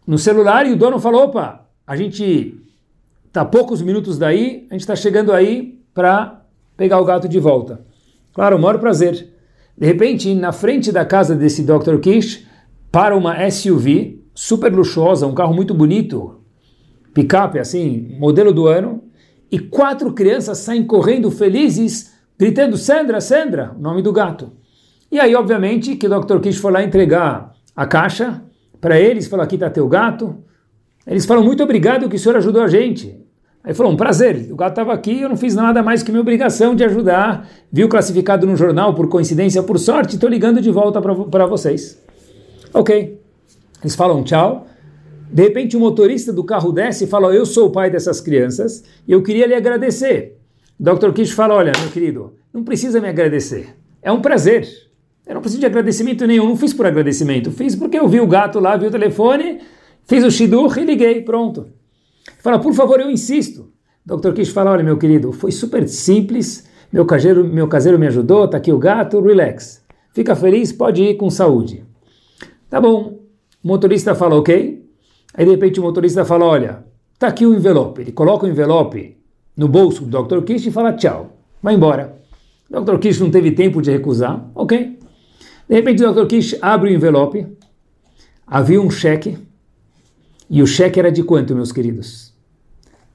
[0.05, 2.64] no celular e o dono fala: opa, a gente
[3.35, 6.45] está poucos minutos daí, a gente está chegando aí para
[6.77, 7.85] pegar o gato de volta.
[8.33, 9.27] Claro, o maior prazer.
[9.77, 11.97] De repente, na frente da casa desse Dr.
[12.01, 12.47] Kish,
[12.89, 16.39] para uma SUV super luxuosa, um carro muito bonito,
[17.13, 19.03] picape assim, modelo do ano,
[19.51, 24.53] e quatro crianças saem correndo felizes, gritando Sandra, Sandra, o nome do gato.
[25.11, 26.39] E aí, obviamente, que o Dr.
[26.39, 28.41] Kish foi lá entregar a caixa
[28.79, 30.37] para eles, falou, aqui está teu gato.
[31.05, 33.24] Eles falam, muito obrigado que o senhor ajudou a gente.
[33.65, 36.21] Aí falou, um prazer, o gato estava aqui, eu não fiz nada mais que minha
[36.21, 37.49] obrigação de ajudar.
[37.71, 41.99] Viu classificado no jornal, por coincidência, por sorte, estou ligando de volta para vocês.
[42.71, 43.19] Ok.
[43.81, 44.67] Eles falam tchau.
[45.31, 48.83] De repente, o motorista do carro desce e fala: Eu sou o pai dessas crianças
[49.07, 50.37] e eu queria lhe agradecer.
[50.79, 51.11] Dr.
[51.11, 53.75] Kish fala: Olha, meu querido, não precisa me agradecer.
[53.99, 54.67] É um prazer.
[55.25, 56.49] Eu não preciso de agradecimento nenhum.
[56.49, 57.51] Não fiz por agradecimento.
[57.51, 59.59] Fiz porque eu vi o gato lá, vi o telefone,
[60.05, 61.21] fiz o shidur e liguei.
[61.21, 61.67] Pronto.
[62.45, 63.71] Fala: Por favor, eu insisto.
[64.05, 64.31] Dr.
[64.33, 66.69] Kish fala: Olha, meu querido, foi super simples.
[66.93, 68.47] Meu caseiro, meu caseiro me ajudou.
[68.47, 69.19] Tá aqui o gato.
[69.19, 69.83] Relax.
[70.13, 71.83] Fica feliz, pode ir com saúde.
[72.69, 73.17] Tá bom.
[73.63, 74.85] O motorista fala: Ok.
[75.33, 76.85] Aí de repente o motorista fala: Olha,
[77.17, 78.01] tá aqui o envelope.
[78.01, 79.17] Ele coloca o envelope
[79.57, 80.43] no bolso do Dr.
[80.43, 82.21] Kish e fala tchau, vai embora.
[82.69, 82.99] O Dr.
[82.99, 84.99] Kish não teve tempo de recusar, ok.
[85.67, 86.27] De repente o Dr.
[86.27, 87.47] Kish abre o envelope,
[88.45, 89.35] havia um cheque,
[90.47, 92.24] e o cheque era de quanto, meus queridos?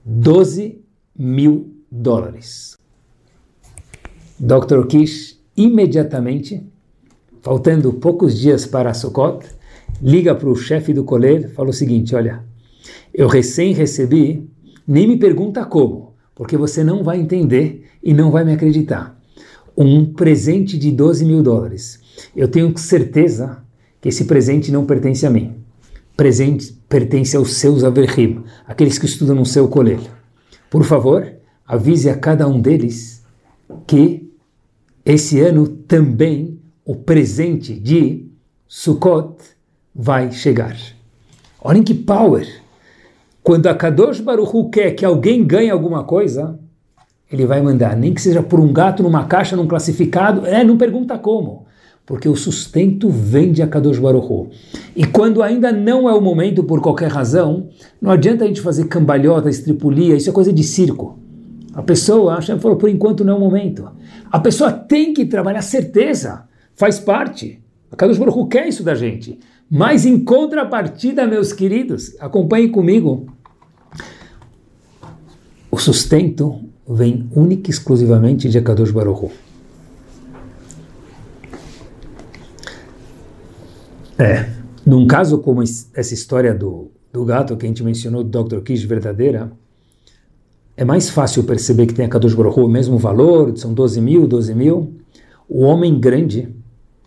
[0.05, 0.83] 12
[1.17, 2.79] mil dólares.
[4.39, 4.87] Dr.
[4.89, 6.67] Kish imediatamente,
[7.43, 9.47] faltando poucos dias para Sukkot,
[10.01, 12.43] liga para o chefe do colégio e fala o seguinte: olha,
[13.13, 14.49] eu recém recebi,
[14.87, 19.21] nem me pergunta como, porque você não vai entender e não vai me acreditar.
[19.77, 22.01] Um presente de 12 mil dólares.
[22.35, 23.63] Eu tenho certeza
[24.01, 25.60] que esse presente não pertence a mim.
[26.21, 30.11] Presente pertence aos seus averhim, aqueles que estudam no seu colégio.
[30.69, 31.27] Por favor,
[31.67, 33.25] avise a cada um deles
[33.87, 34.31] que
[35.03, 38.27] esse ano também o presente de
[38.69, 39.37] Sukkot
[39.95, 40.77] vai chegar.
[41.59, 42.47] Olhem que power!
[43.43, 46.61] Quando a Kadosh Baruch Hu quer que alguém ganhe alguma coisa,
[47.33, 50.77] ele vai mandar, nem que seja por um gato numa caixa, num classificado, é, não
[50.77, 51.65] pergunta como,
[52.11, 54.49] porque o sustento vem de Akadosh Baruch Hu.
[54.97, 57.69] E quando ainda não é o momento, por qualquer razão,
[58.03, 61.21] não adianta a gente fazer cambalhota, estripulia, isso é coisa de circo.
[61.73, 63.89] A pessoa, a Hashem falou, por enquanto não é o momento.
[64.29, 67.63] A pessoa tem que trabalhar, certeza, faz parte.
[67.93, 69.39] A Kadosh Baruch Hu quer isso da gente.
[69.71, 73.29] Mas em contrapartida, meus queridos, acompanhem comigo.
[75.71, 76.59] O sustento
[76.89, 79.31] vem única e exclusivamente de Akadosh Baruch
[84.21, 84.51] É,
[84.85, 88.61] num caso como essa história do, do gato que a gente mencionou, do Dr.
[88.61, 89.51] Kish verdadeira,
[90.77, 94.27] é mais fácil perceber que tem a Kadosh Baruch o mesmo valor, são 12 mil,
[94.27, 94.93] 12 mil.
[95.49, 96.49] O homem grande,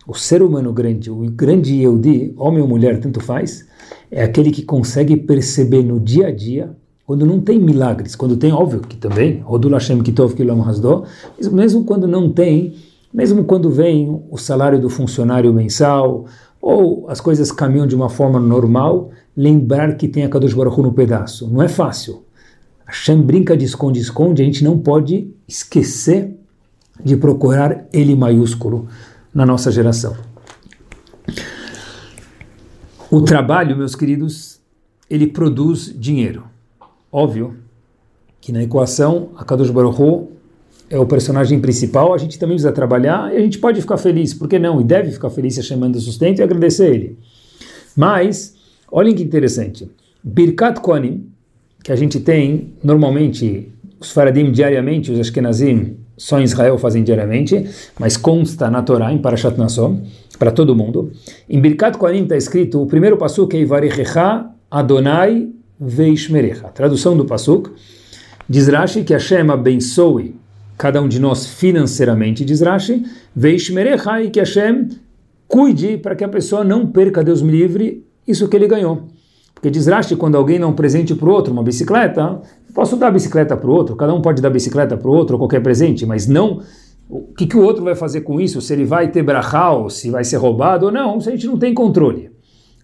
[0.08, 3.64] o ser humano grande, o grande Yehudi, homem ou mulher, tanto faz,
[4.10, 8.52] é aquele que consegue perceber no dia a dia, quando não tem milagres, quando tem,
[8.52, 10.64] óbvio que também, Rodul Hashem Kitov Kilam
[11.52, 12.74] mesmo quando não tem,
[13.12, 16.26] mesmo quando vem o salário do funcionário mensal,
[16.66, 20.94] ou as coisas caminham de uma forma normal, lembrar que tem a Kadosh Baruch no
[20.94, 21.46] pedaço.
[21.50, 22.24] Não é fácil.
[22.86, 26.34] Hashem brinca de esconde-esconde, a gente não pode esquecer
[27.04, 28.88] de procurar ele maiúsculo
[29.34, 30.16] na nossa geração.
[33.10, 34.58] O trabalho, meus queridos,
[35.10, 36.44] ele produz dinheiro.
[37.12, 37.58] Óbvio
[38.40, 40.28] que na equação a Kadosh Baruch
[40.94, 44.32] é o personagem principal, a gente também precisa trabalhar e a gente pode ficar feliz,
[44.32, 44.80] por que não?
[44.80, 47.18] E deve ficar feliz se chamando sustento e agradecer ele.
[47.96, 48.54] Mas,
[48.92, 49.90] olhem que interessante,
[50.22, 51.26] Birkat Kohanim,
[51.82, 57.68] que a gente tem normalmente, os Faradim diariamente, os Ashkenazim só em Israel fazem diariamente,
[57.98, 59.98] mas consta na Torá, em Parashat Nassau,
[60.38, 61.10] para todo mundo.
[61.50, 65.48] Em Birkat Kohanim está escrito, o primeiro pasuk é Ivarechecha Adonai
[65.80, 66.68] Veishmerecha.
[66.68, 67.72] Tradução do pasuk,
[68.48, 70.43] diz Rashi que Hashem abençoe
[70.76, 73.04] cada um de nós financeiramente, diz Rashi,
[73.34, 74.88] Veishmerecha, e que Hashem
[75.46, 79.08] cuide para que a pessoa não perca, Deus me livre, isso que ele ganhou.
[79.54, 82.40] Porque diz Rashi, quando alguém dá um presente para o outro, uma bicicleta,
[82.74, 85.12] posso dar a bicicleta para o outro, cada um pode dar a bicicleta para o
[85.12, 86.60] outro, ou qualquer presente, mas não
[87.08, 90.10] o que, que o outro vai fazer com isso, se ele vai ter brachal, se
[90.10, 92.30] vai ser roubado ou não, se a gente não tem controle.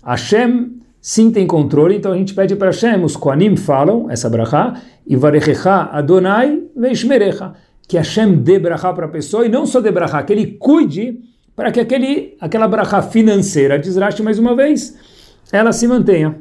[0.05, 4.75] Hashem sim tem controle, então a gente pede para Hashem, os Koanim falam essa brachá,
[5.07, 7.55] e varechecha Adonai veishmerecha,
[7.91, 9.91] que Hashem dê para a pessoa, e não só dê
[10.25, 11.19] que ele cuide
[11.57, 14.97] para que aquele, aquela brachá financeira, diz Rashi mais uma vez,
[15.51, 16.39] ela se mantenha.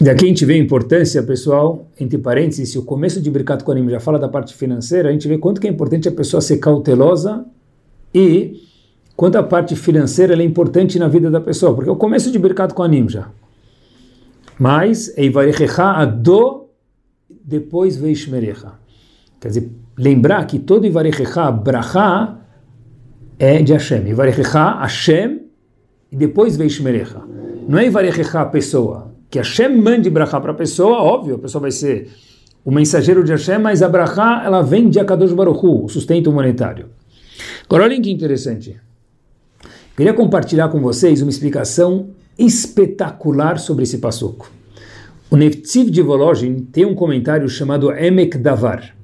[0.00, 3.88] Daqui a gente vê a importância, pessoal, entre parênteses, se o começo de Birkat Kohanim
[3.88, 6.56] já fala da parte financeira, a gente vê quanto que é importante a pessoa ser
[6.56, 7.44] cautelosa
[8.12, 8.60] e
[9.14, 12.40] quanto a parte financeira é importante na vida da pessoa, porque é o começo de
[12.40, 13.30] Birkat Kohanim já.
[14.58, 16.61] Mas, Eivarechecha Ado,
[17.44, 18.74] depois Veishmerecha.
[19.40, 22.38] Quer dizer, lembrar que todo Ivarechecha, Bracha,
[23.38, 24.08] é de Hashem.
[24.08, 25.42] Ivarechecha, Hashem,
[26.10, 27.22] e depois Veishmerecha.
[27.68, 31.70] Não é Ivarechecha, pessoa que Hashem mande brachá para a pessoa, óbvio, a pessoa vai
[31.70, 32.10] ser
[32.62, 36.28] o mensageiro de Hashem, mas a brachá, ela vem de Akadosh Baruch Hu, o sustento
[36.28, 36.90] humanitário.
[37.64, 38.78] Agora olhem que interessante.
[39.96, 44.52] Queria compartilhar com vocês uma explicação espetacular sobre esse passuco.
[45.32, 48.94] O Neftiv de Volozhin tem um comentário chamado Emek Davar.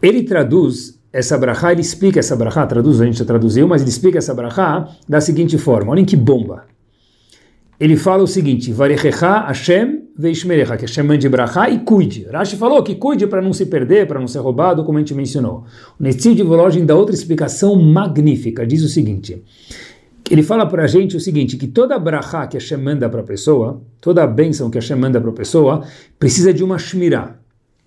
[0.00, 3.90] Ele traduz essa brachá, ele explica essa brachá, traduz, a gente já traduziu, mas ele
[3.90, 6.64] explica essa brachá da seguinte forma, olhem que bomba
[7.82, 12.28] ele fala o seguinte: Varechecha Hashem veishmerecha, que Hashem mande brachá e cuide.
[12.30, 15.14] Rashi falou que cuide para não se perder, para não ser roubado, como a gente
[15.14, 15.64] mencionou.
[15.98, 19.42] O Netzid de Volozhin dá outra explicação magnífica, diz o seguinte.
[20.32, 23.22] Ele fala para a gente o seguinte, que toda brachá que Hashem manda para a
[23.22, 25.84] pessoa, toda a bênção que Hashem manda para a pessoa,
[26.18, 27.36] precisa de uma shmirá,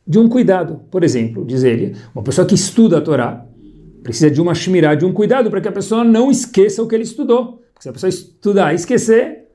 [0.07, 0.81] de um cuidado.
[0.91, 3.43] Por exemplo, diz ele, uma pessoa que estuda a Torá,
[4.03, 6.93] precisa de uma shmirá, de um cuidado para que a pessoa não esqueça o que
[6.93, 7.63] ele estudou.
[7.73, 9.45] Porque se a pessoa estudar e esquecer,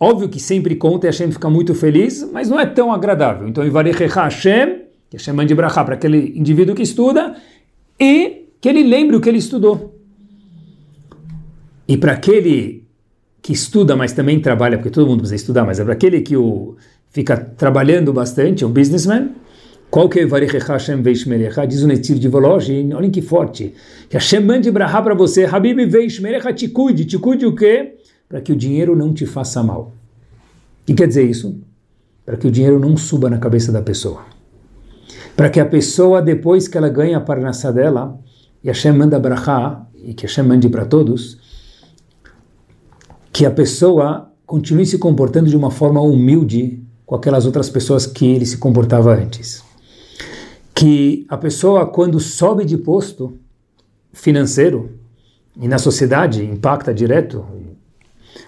[0.00, 3.46] Óbvio que sempre conta e Hashem fica muito feliz, mas não é tão agradável.
[3.46, 7.36] Então, Ivarechecha Hashem, que Hashem mande brachá para aquele indivíduo que estuda,
[8.00, 9.91] e que ele lembre o que ele estudou.
[11.86, 12.84] E para aquele
[13.40, 16.36] que estuda, mas também trabalha, porque todo mundo precisa estudar, mas é para aquele que
[16.36, 16.76] o,
[17.10, 19.30] fica trabalhando bastante, é um businessman,
[19.90, 21.66] qual que é Varechecha Hashem Veishmerecha?
[21.66, 23.74] Diz o Netiv de Volozhin, olhem que forte,
[24.08, 27.96] que Hashem mande brachá para você, Habib Veishmerecha, te cuide, te cuide o quê?
[28.32, 29.92] para que o dinheiro não te faça mal.
[30.82, 31.60] O que quer dizer isso?
[32.24, 34.24] Para que o dinheiro não suba na cabeça da pessoa.
[35.36, 38.18] Para que a pessoa, depois que ela ganha a parnassá dela,
[38.64, 41.41] e Hashem manda brachá, e que Hashem mande para todos,
[43.32, 48.26] que a pessoa continue se comportando de uma forma humilde com aquelas outras pessoas que
[48.26, 49.64] ele se comportava antes.
[50.74, 53.38] Que a pessoa, quando sobe de posto
[54.12, 54.90] financeiro,
[55.56, 57.44] e na sociedade impacta direto,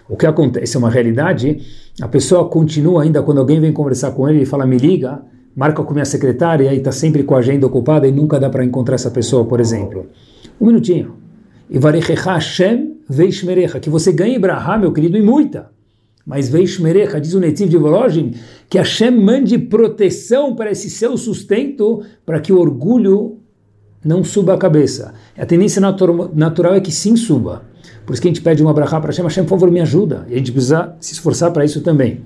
[0.08, 1.60] o que acontece é uma realidade,
[2.00, 5.22] a pessoa continua ainda, quando alguém vem conversar com ele e fala, me liga,
[5.56, 8.64] marca com minha secretária e está sempre com a agenda ocupada e nunca dá para
[8.64, 10.06] encontrar essa pessoa, por exemplo.
[10.60, 11.16] Um minutinho.
[11.70, 15.70] E Hashem veishmerecha, que você ganhe brahá, meu querido, e muita.
[16.26, 18.32] Mas veishmerecha, diz o Netiv de Volozhin,
[18.68, 23.38] que Hashem mande proteção para esse seu sustento, para que o orgulho
[24.02, 25.14] não suba a cabeça.
[25.36, 27.62] A tendência natural é que sim suba.
[28.06, 30.26] Por isso que a gente pede uma brachá para Hashem, Hashem, por favor, me ajuda.
[30.28, 32.22] E a gente precisa se esforçar para isso também.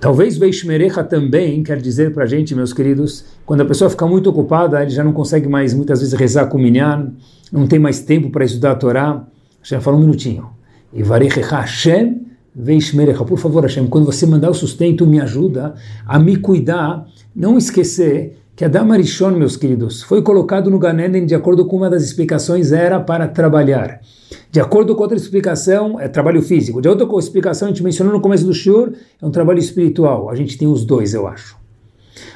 [0.00, 4.28] Talvez Veishmerecha também quer dizer para a gente, meus queridos, quando a pessoa fica muito
[4.28, 7.12] ocupada, ele já não consegue mais, muitas vezes, rezar com minyan,
[7.50, 9.26] não tem mais tempo para estudar a Torá.
[9.64, 10.50] Hashem fala um minutinho.
[10.92, 12.20] E Hashem
[12.54, 13.24] Veishmerecha.
[13.24, 15.74] Por favor, Hashem, quando você mandar o sustento, me ajuda
[16.06, 21.34] a me cuidar, não esquecer que Adam Arishon, meus queridos, foi colocado no Ganeden de
[21.34, 24.00] acordo com uma das explicações, era para trabalhar.
[24.52, 26.80] De acordo com outra explicação, é trabalho físico.
[26.80, 30.30] De outra explicação, a gente mencionou no começo do Shur, é um trabalho espiritual.
[30.30, 31.56] A gente tem os dois, eu acho.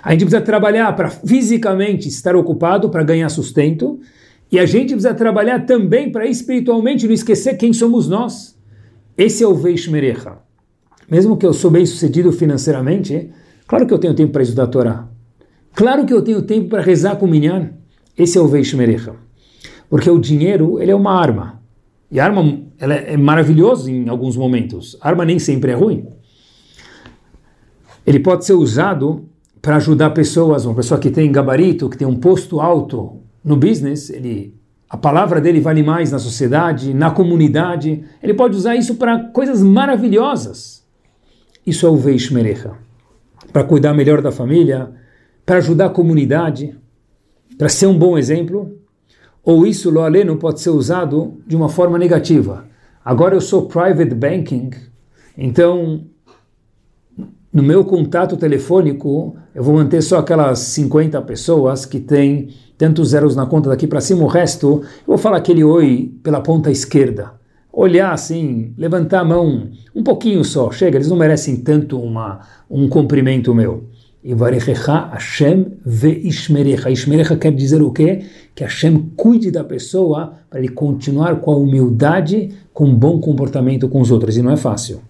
[0.02, 4.00] A gente precisa trabalhar para fisicamente estar ocupado, para ganhar sustento,
[4.50, 8.58] e a gente precisa trabalhar também para espiritualmente não esquecer quem somos nós.
[9.16, 10.38] Esse é o Veishmerecha.
[11.10, 13.30] Mesmo que eu sou bem sucedido financeiramente,
[13.66, 15.08] claro que eu tenho tempo para estudar a Torá.
[15.74, 17.70] Claro que eu tenho tempo para rezar com o Minyan.
[18.16, 19.14] Esse é o Veishmerecha.
[19.88, 21.62] Porque o dinheiro, ele é uma arma.
[22.10, 24.96] E a arma ela é maravilhosa em alguns momentos.
[25.00, 26.06] A arma nem sempre é ruim.
[28.06, 29.28] Ele pode ser usado
[29.60, 33.17] para ajudar pessoas, uma pessoa que tem gabarito, que tem um posto alto
[33.48, 34.54] no business, ele,
[34.88, 38.04] a palavra dele vale mais na sociedade, na comunidade.
[38.22, 40.84] Ele pode usar isso para coisas maravilhosas.
[41.66, 42.72] Isso é o Veishmerecha.
[43.50, 44.90] Para cuidar melhor da família,
[45.46, 46.76] para ajudar a comunidade,
[47.56, 48.78] para ser um bom exemplo,
[49.42, 52.66] ou isso, lo aleno, pode ser usado de uma forma negativa.
[53.02, 54.70] Agora eu sou private banking,
[55.36, 56.04] então
[57.50, 63.34] no meu contato telefônico eu vou manter só aquelas 50 pessoas que têm tantos zeros
[63.34, 67.32] na conta daqui para cima, o resto eu vou falar aquele oi pela ponta esquerda.
[67.72, 72.88] Olhar assim, levantar a mão um pouquinho só, chega, eles não merecem tanto uma, um
[72.88, 73.84] cumprimento meu.
[74.22, 76.90] E varechecha Hashem veishmerecha.
[76.90, 78.24] Ishmerecha quer dizer o quê?
[78.54, 83.88] Que Hashem cuide da pessoa para ele continuar com a humildade, com um bom comportamento
[83.88, 84.36] com os outros.
[84.36, 85.00] E não é fácil.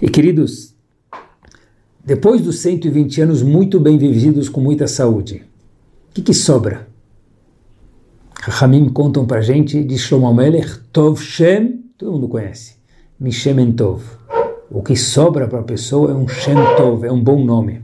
[0.00, 0.74] E queridos,
[2.04, 5.44] depois dos 120 anos muito bem vividos com muita saúde,
[6.12, 6.86] o que, que sobra?
[8.38, 12.74] Rahamim contam para gente de Shlomo Melech, Tov Shem, todo mundo conhece,
[13.18, 14.02] Mishem Tov.
[14.70, 17.80] O que sobra para a pessoa é um Shem Tov, é um bom nome.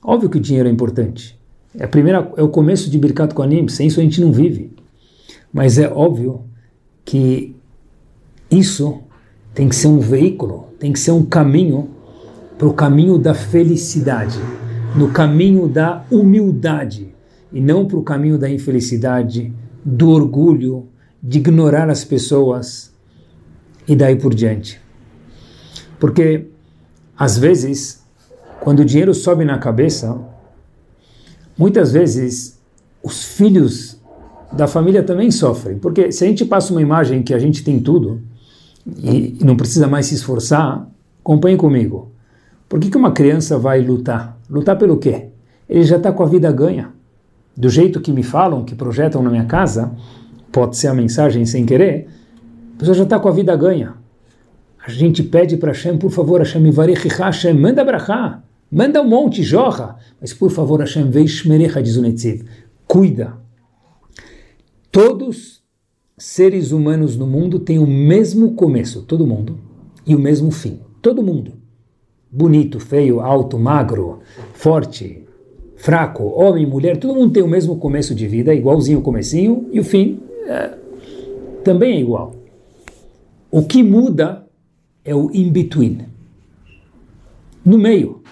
[0.00, 1.36] Óbvio que o dinheiro é importante.
[1.76, 4.72] É, a primeira, é o começo de Birkat Kohanim, sem isso a gente não vive.
[5.52, 6.44] Mas é óbvio
[7.04, 7.56] que
[8.48, 9.00] isso
[9.52, 11.90] tem que ser um veículo, tem que ser um caminho
[12.56, 14.38] para o caminho da felicidade,
[14.94, 17.15] no caminho da humildade,
[17.56, 19.50] e não para o caminho da infelicidade,
[19.82, 20.88] do orgulho,
[21.22, 22.92] de ignorar as pessoas
[23.88, 24.78] e daí por diante.
[25.98, 26.48] Porque,
[27.18, 28.04] às vezes,
[28.60, 30.20] quando o dinheiro sobe na cabeça,
[31.56, 32.60] muitas vezes
[33.02, 33.98] os filhos
[34.52, 35.78] da família também sofrem.
[35.78, 38.20] Porque se a gente passa uma imagem que a gente tem tudo
[39.02, 40.86] e não precisa mais se esforçar,
[41.20, 42.12] acompanhe comigo.
[42.68, 44.38] Por que, que uma criança vai lutar?
[44.50, 45.28] Lutar pelo quê?
[45.66, 46.95] Ele já está com a vida ganha.
[47.56, 49.92] Do jeito que me falam, que projetam na minha casa,
[50.52, 52.08] pode ser a mensagem sem querer,
[52.74, 53.94] a pessoa já está com a vida ganha.
[54.86, 56.62] A gente pede para Hashem, por favor, Hashem,
[57.18, 58.42] Hashem, manda brachá.
[58.70, 59.96] Manda um monte, jorra.
[60.20, 62.44] Mas por favor, Hashem, veishmerecha, diz o Netziv.
[62.86, 63.38] Cuida.
[64.92, 65.62] Todos
[66.16, 69.58] seres humanos no mundo têm o mesmo começo, todo mundo,
[70.06, 70.80] e o mesmo fim.
[71.02, 71.54] Todo mundo.
[72.30, 74.20] Bonito, feio, alto, magro,
[74.54, 75.25] forte,
[75.76, 79.78] fraco, homem, mulher, todo mundo tem o mesmo começo de vida, igualzinho o comecinho, e
[79.78, 80.72] o fim é,
[81.62, 82.34] também é igual.
[83.50, 84.46] O que muda
[85.04, 86.00] é o in-between.
[87.64, 88.22] No meio.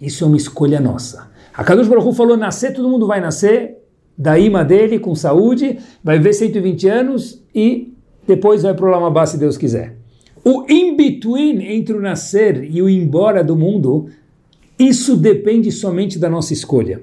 [0.00, 1.28] Isso é uma escolha nossa.
[1.52, 3.78] A Kadosh Baruch falou, nascer, todo mundo vai nascer
[4.16, 7.94] da ima dele, com saúde, vai ver 120 anos e
[8.26, 9.96] depois vai para o se Deus quiser.
[10.44, 14.08] O in-between entre o nascer e o embora do mundo,
[14.78, 17.02] isso depende somente da nossa escolha.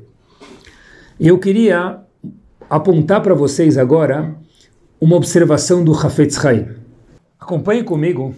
[1.20, 2.00] Eu queria
[2.70, 4.36] apontar para vocês agora
[5.00, 6.68] uma observação do Hafetz Haim.
[7.40, 8.34] Acompanhe comigo.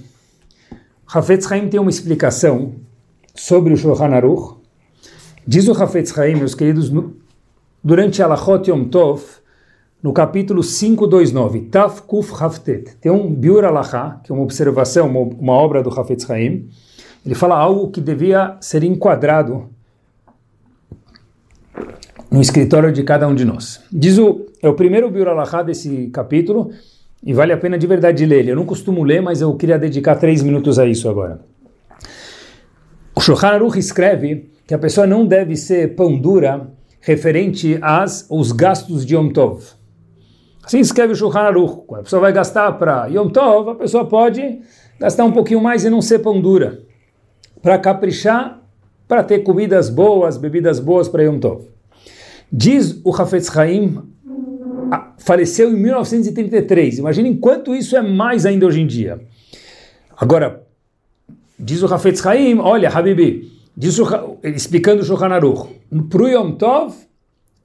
[1.05, 2.75] Hafetz Haim tem uma explicação
[3.35, 4.57] sobre o Shulchan Aruch.
[5.45, 6.91] Diz o Hafetz Haim, meus queridos,
[7.83, 9.23] durante Alachot Yom Tov,
[10.01, 15.19] no capítulo 529, Taf Kuf Haftet, tem um Biur Alachá, que é uma observação, uma,
[15.19, 16.67] uma obra do Hafetz Haim,
[17.27, 19.69] ele fala algo que devia ser enquadrado
[22.31, 23.83] no escritório de cada um de nós.
[23.91, 26.71] Diz o, é o primeiro Biur Alachá desse capítulo,
[27.21, 28.47] e vale a pena de verdade ler.
[28.47, 31.41] Eu não costumo ler, mas eu queria dedicar três minutos a isso agora.
[33.13, 36.71] O Shulchan Aruch escreve que a pessoa não deve ser pão dura
[37.01, 39.65] referente aos os gastos de Yom Tov.
[40.63, 41.85] Assim escreve o Shulchan Aruch.
[41.87, 44.61] Quando a pessoa vai gastar para Yom Tov, a pessoa pode
[44.97, 46.86] gastar um pouquinho mais e não ser pão dura.
[47.67, 48.63] Para caprichar,
[49.09, 51.65] para ter comidas boas, bebidas boas para Yom Tov.
[52.49, 54.03] Diz o Hafetz Haim,
[55.17, 56.99] faleceu em 1933.
[56.99, 59.19] Imaginem quanto isso é mais ainda hoje em dia.
[60.15, 60.65] Agora,
[61.59, 65.67] diz o Hafetz Haim, olha, Habibi, diz o, explicando o Shulchan Aruch,
[66.09, 66.95] para o Yom Tov,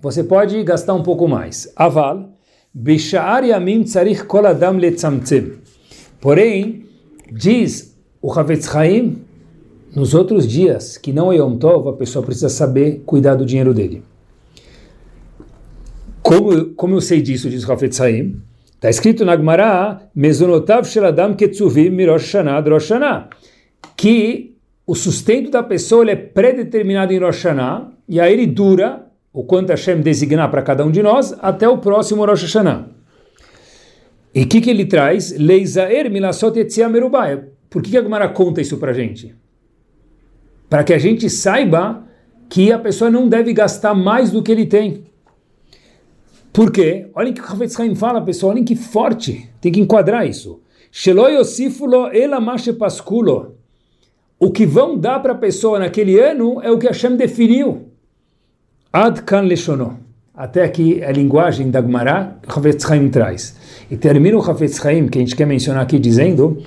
[0.01, 1.73] você pode gastar um pouco mais.
[1.77, 2.29] Aval,
[2.75, 5.53] Bishar Yamim Tzarich Kol Adam Letzamtzem.
[6.21, 6.87] Porém,
[7.31, 9.22] diz o Havetz Haim,
[9.95, 13.75] nos outros dias, que não é Yom Tov, a pessoa precisa saber cuidar do dinheiro
[13.75, 14.03] dele.
[16.23, 18.41] Como, como eu sei disso, diz o Havetz Haim?
[18.75, 23.29] Está escrito na Gemara, Mezonotav Sheladam Ketzuvim Mirosh Shana Drosh Shana,
[23.97, 24.53] que
[24.87, 29.71] o sustento da pessoa é predeterminado em Rosh Hashanah, e aí ele dura o quanto
[29.71, 32.89] Hashem designar para cada um de nós, até o próximo Rosh Hashanah.
[34.35, 35.37] E o que, que ele traz?
[35.39, 37.49] Leizaer milasot etzia merubaya.
[37.71, 39.35] Por que, que a Gemara conta isso para gente?
[40.73, 42.03] Para que a gente saiba
[42.49, 45.05] que a pessoa não deve gastar mais do que ele tem.
[46.51, 47.11] Por quê?
[47.15, 49.51] Olhem que o Havetz Haim fala, pessoal, olhem que forte.
[49.61, 50.63] Tem que enquadrar isso.
[54.41, 57.89] O que vão dar para a pessoa naquele ano é o que Hashem definiu.
[58.91, 60.01] Ad kan leshono.
[60.35, 63.59] Até aqui a linguagem da Gemara que Havetz Chaim traz.
[63.91, 66.63] E termina o Havetz Chaim, que a gente quer mencionar aqui, dizendo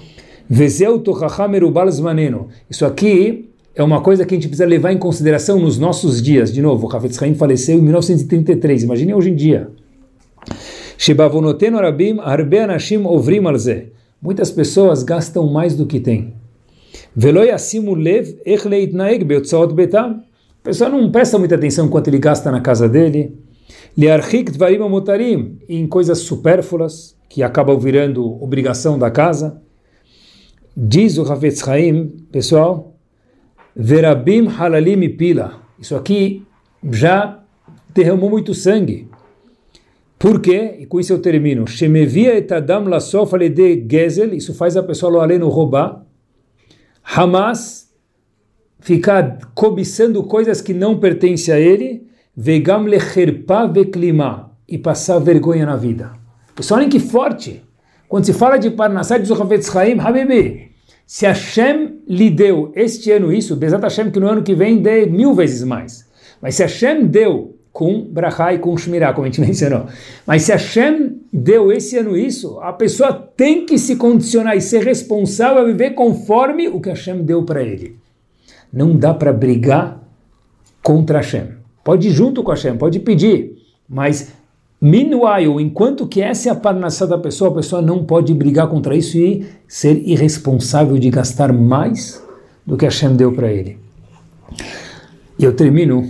[1.89, 2.49] zmaneno.
[2.70, 6.51] Isso aqui é uma coisa que a gente precisa levar em consideração nos nossos dias.
[6.51, 8.84] De novo, o Havetz Chaim faleceu em 1933.
[8.84, 9.69] Imagine hoje em dia.
[14.21, 16.34] Muitas pessoas gastam mais do que têm.
[17.13, 20.23] Velo yasimu lev ech leitnaeg beotzot betam
[20.63, 23.38] pessoa não presta muita atenção quanto ele gasta na casa dele.
[25.69, 29.61] Em coisas supérfluas, que acabam virando obrigação da casa.
[30.76, 32.94] Diz o Havetz Haim, pessoal,
[33.76, 35.61] verabim halalim pila.
[35.80, 36.43] Isso aqui
[36.91, 37.39] já
[37.93, 39.09] derramou muito sangue.
[40.17, 40.78] Por quê?
[40.80, 41.67] E com isso eu termino.
[41.67, 46.05] Shemevia etadam lasof de gezel, isso faz a pessoa lo aleno roubar.
[47.03, 47.93] Hamas
[48.80, 55.76] ficar cobiçando coisas que não pertencem a ele, vegam lecherpa veklima, e passar vergonha na
[55.76, 56.13] vida.
[56.55, 57.63] Pessoal, olhem que forte.
[58.07, 60.71] Quando se fala de Parnassá, diz o Haim, Habibi,
[61.06, 65.06] se Hashem lhe deu este ano isso, Bezat Hashem que no ano que vem dê
[65.06, 66.10] mil vezes mais.
[66.41, 69.86] Mas se Hashem deu com Brachá e com Shmirá, como a gente mencionou.
[70.26, 74.84] Mas se Hashem deu esse ano isso, a pessoa tem que se condicionar e ser
[74.84, 77.97] responsável a viver conforme o que Hashem deu para ele.
[78.72, 80.01] Não dá para brigar
[80.82, 81.49] contra Hashem.
[81.84, 84.32] Pode ir junto com Hashem, pode pedir, mas
[84.82, 88.95] meanwhile, enquanto que essa é a parnassá da pessoa, a pessoa não pode brigar contra
[88.95, 92.23] isso e ser irresponsável de gastar mais
[92.65, 93.78] do que Hashem deu para ele.
[95.38, 96.07] E eu termino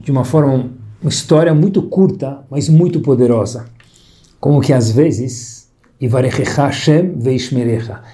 [0.00, 3.66] de uma forma, uma história muito curta, mas muito poderosa.
[4.38, 5.68] Como que às vezes,
[6.44, 7.14] Hashem.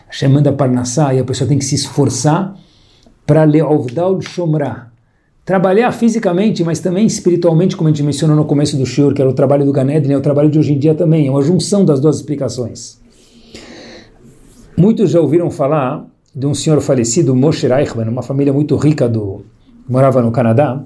[0.06, 2.54] Hashem manda parnassá e a pessoa tem que se esforçar
[3.26, 4.89] para Leovdal Shomra.
[5.44, 9.30] Trabalhar fisicamente, mas também espiritualmente, como a gente mencionou no começo do Shur, que era
[9.30, 11.84] o trabalho do Ganedin, é o trabalho de hoje em dia também, é uma junção
[11.84, 13.00] das duas explicações.
[14.76, 19.42] Muitos já ouviram falar de um senhor falecido, Moshe Reichman, uma família muito rica do
[19.88, 20.84] morava no Canadá,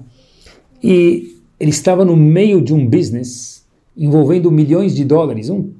[0.82, 3.64] e ele estava no meio de um business
[3.96, 5.70] envolvendo milhões de dólares, um,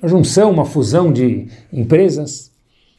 [0.00, 2.50] uma junção, uma fusão de empresas,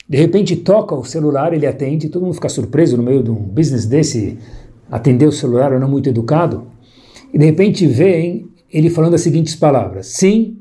[0.08, 3.36] de repente toca o celular, ele atende, todo mundo fica surpreso no meio de um
[3.36, 4.38] business desse,
[4.90, 6.68] atender o celular ou não muito educado.
[7.34, 10.58] E de repente vem ele falando as seguintes palavras: sim.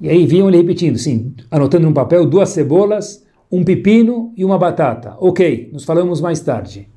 [0.00, 4.58] E aí vinham ele repetindo, sim, anotando num papel duas cebolas, um pepino e uma
[4.58, 5.16] batata.
[5.18, 6.88] Ok, nos falamos mais tarde.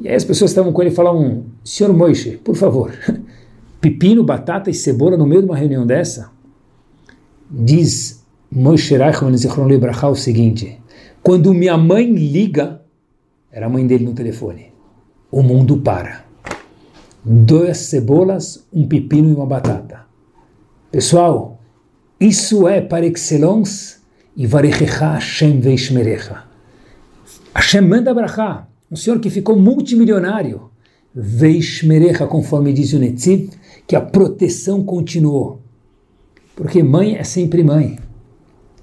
[0.00, 2.92] E aí as pessoas estavam com ele e falavam: Senhor Moishe, por favor,
[3.80, 6.30] pepino, batata e cebola no meio de uma reunião dessa?
[7.50, 10.78] Diz Moshe Reichmann Zichron Libraha o seguinte:
[11.22, 12.82] quando minha mãe liga,
[13.50, 14.72] era a mãe dele no telefone,
[15.30, 16.24] o mundo para.
[17.24, 20.00] Duas cebolas, um pepino e uma batata.
[20.90, 21.60] Pessoal,
[22.18, 23.98] isso é par excellence
[24.36, 26.44] e varechecha Hashem veishmerecha.
[27.54, 30.70] Hashem manda brachá, um senhor que ficou multimilionário,
[31.14, 33.50] veishmerecha, conforme diz o Netziv,
[33.86, 35.60] que a proteção continuou.
[36.54, 37.98] Porque mãe é sempre mãe.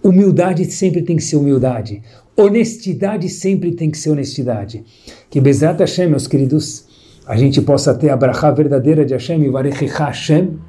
[0.03, 2.01] Humildade sempre tem que ser humildade.
[2.37, 4.83] Honestidade sempre tem que ser honestidade.
[5.29, 6.85] Que Bezat Hashem, meus queridos,
[7.25, 10.59] a gente possa ter a brachá verdadeira de Hashem e varechecha Hashem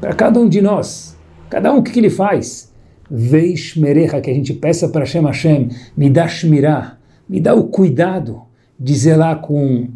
[0.00, 1.16] para cada um de nós.
[1.48, 2.72] Cada um o que, que ele faz?
[3.10, 6.96] Veish merecha, que a gente peça para Hashem Hashem, me dá shmirah,
[7.28, 8.42] me dá o cuidado
[8.78, 9.88] de zelar com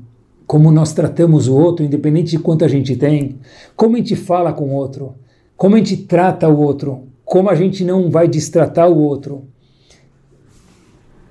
[0.47, 3.39] como nós tratamos o outro, independente de quanto a gente tem,
[3.75, 5.15] como a gente fala com o outro,
[5.57, 9.45] como a gente trata o outro, como a gente não vai distratar o outro.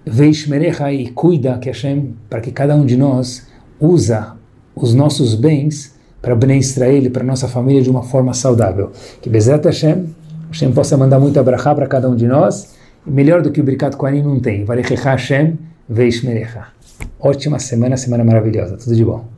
[0.06, 3.47] Veishmerecha e cuida que Hashem, para que cada um de nós
[3.80, 4.36] usa
[4.76, 8.91] os nossos bens para beneficiar ele, para nossa família de uma forma saudável.
[9.22, 10.06] Que Bezerra Hashem,
[10.49, 12.74] Hashem possa mandar muita brachá para cada um de nós,
[13.06, 14.64] melhor do que o Birkat Kohanim não tem.
[14.64, 16.68] Varechecha Hashem, Veishmerecha.
[17.20, 18.78] Ótima semana, semana maravilhosa.
[18.78, 19.33] Tudo de bom.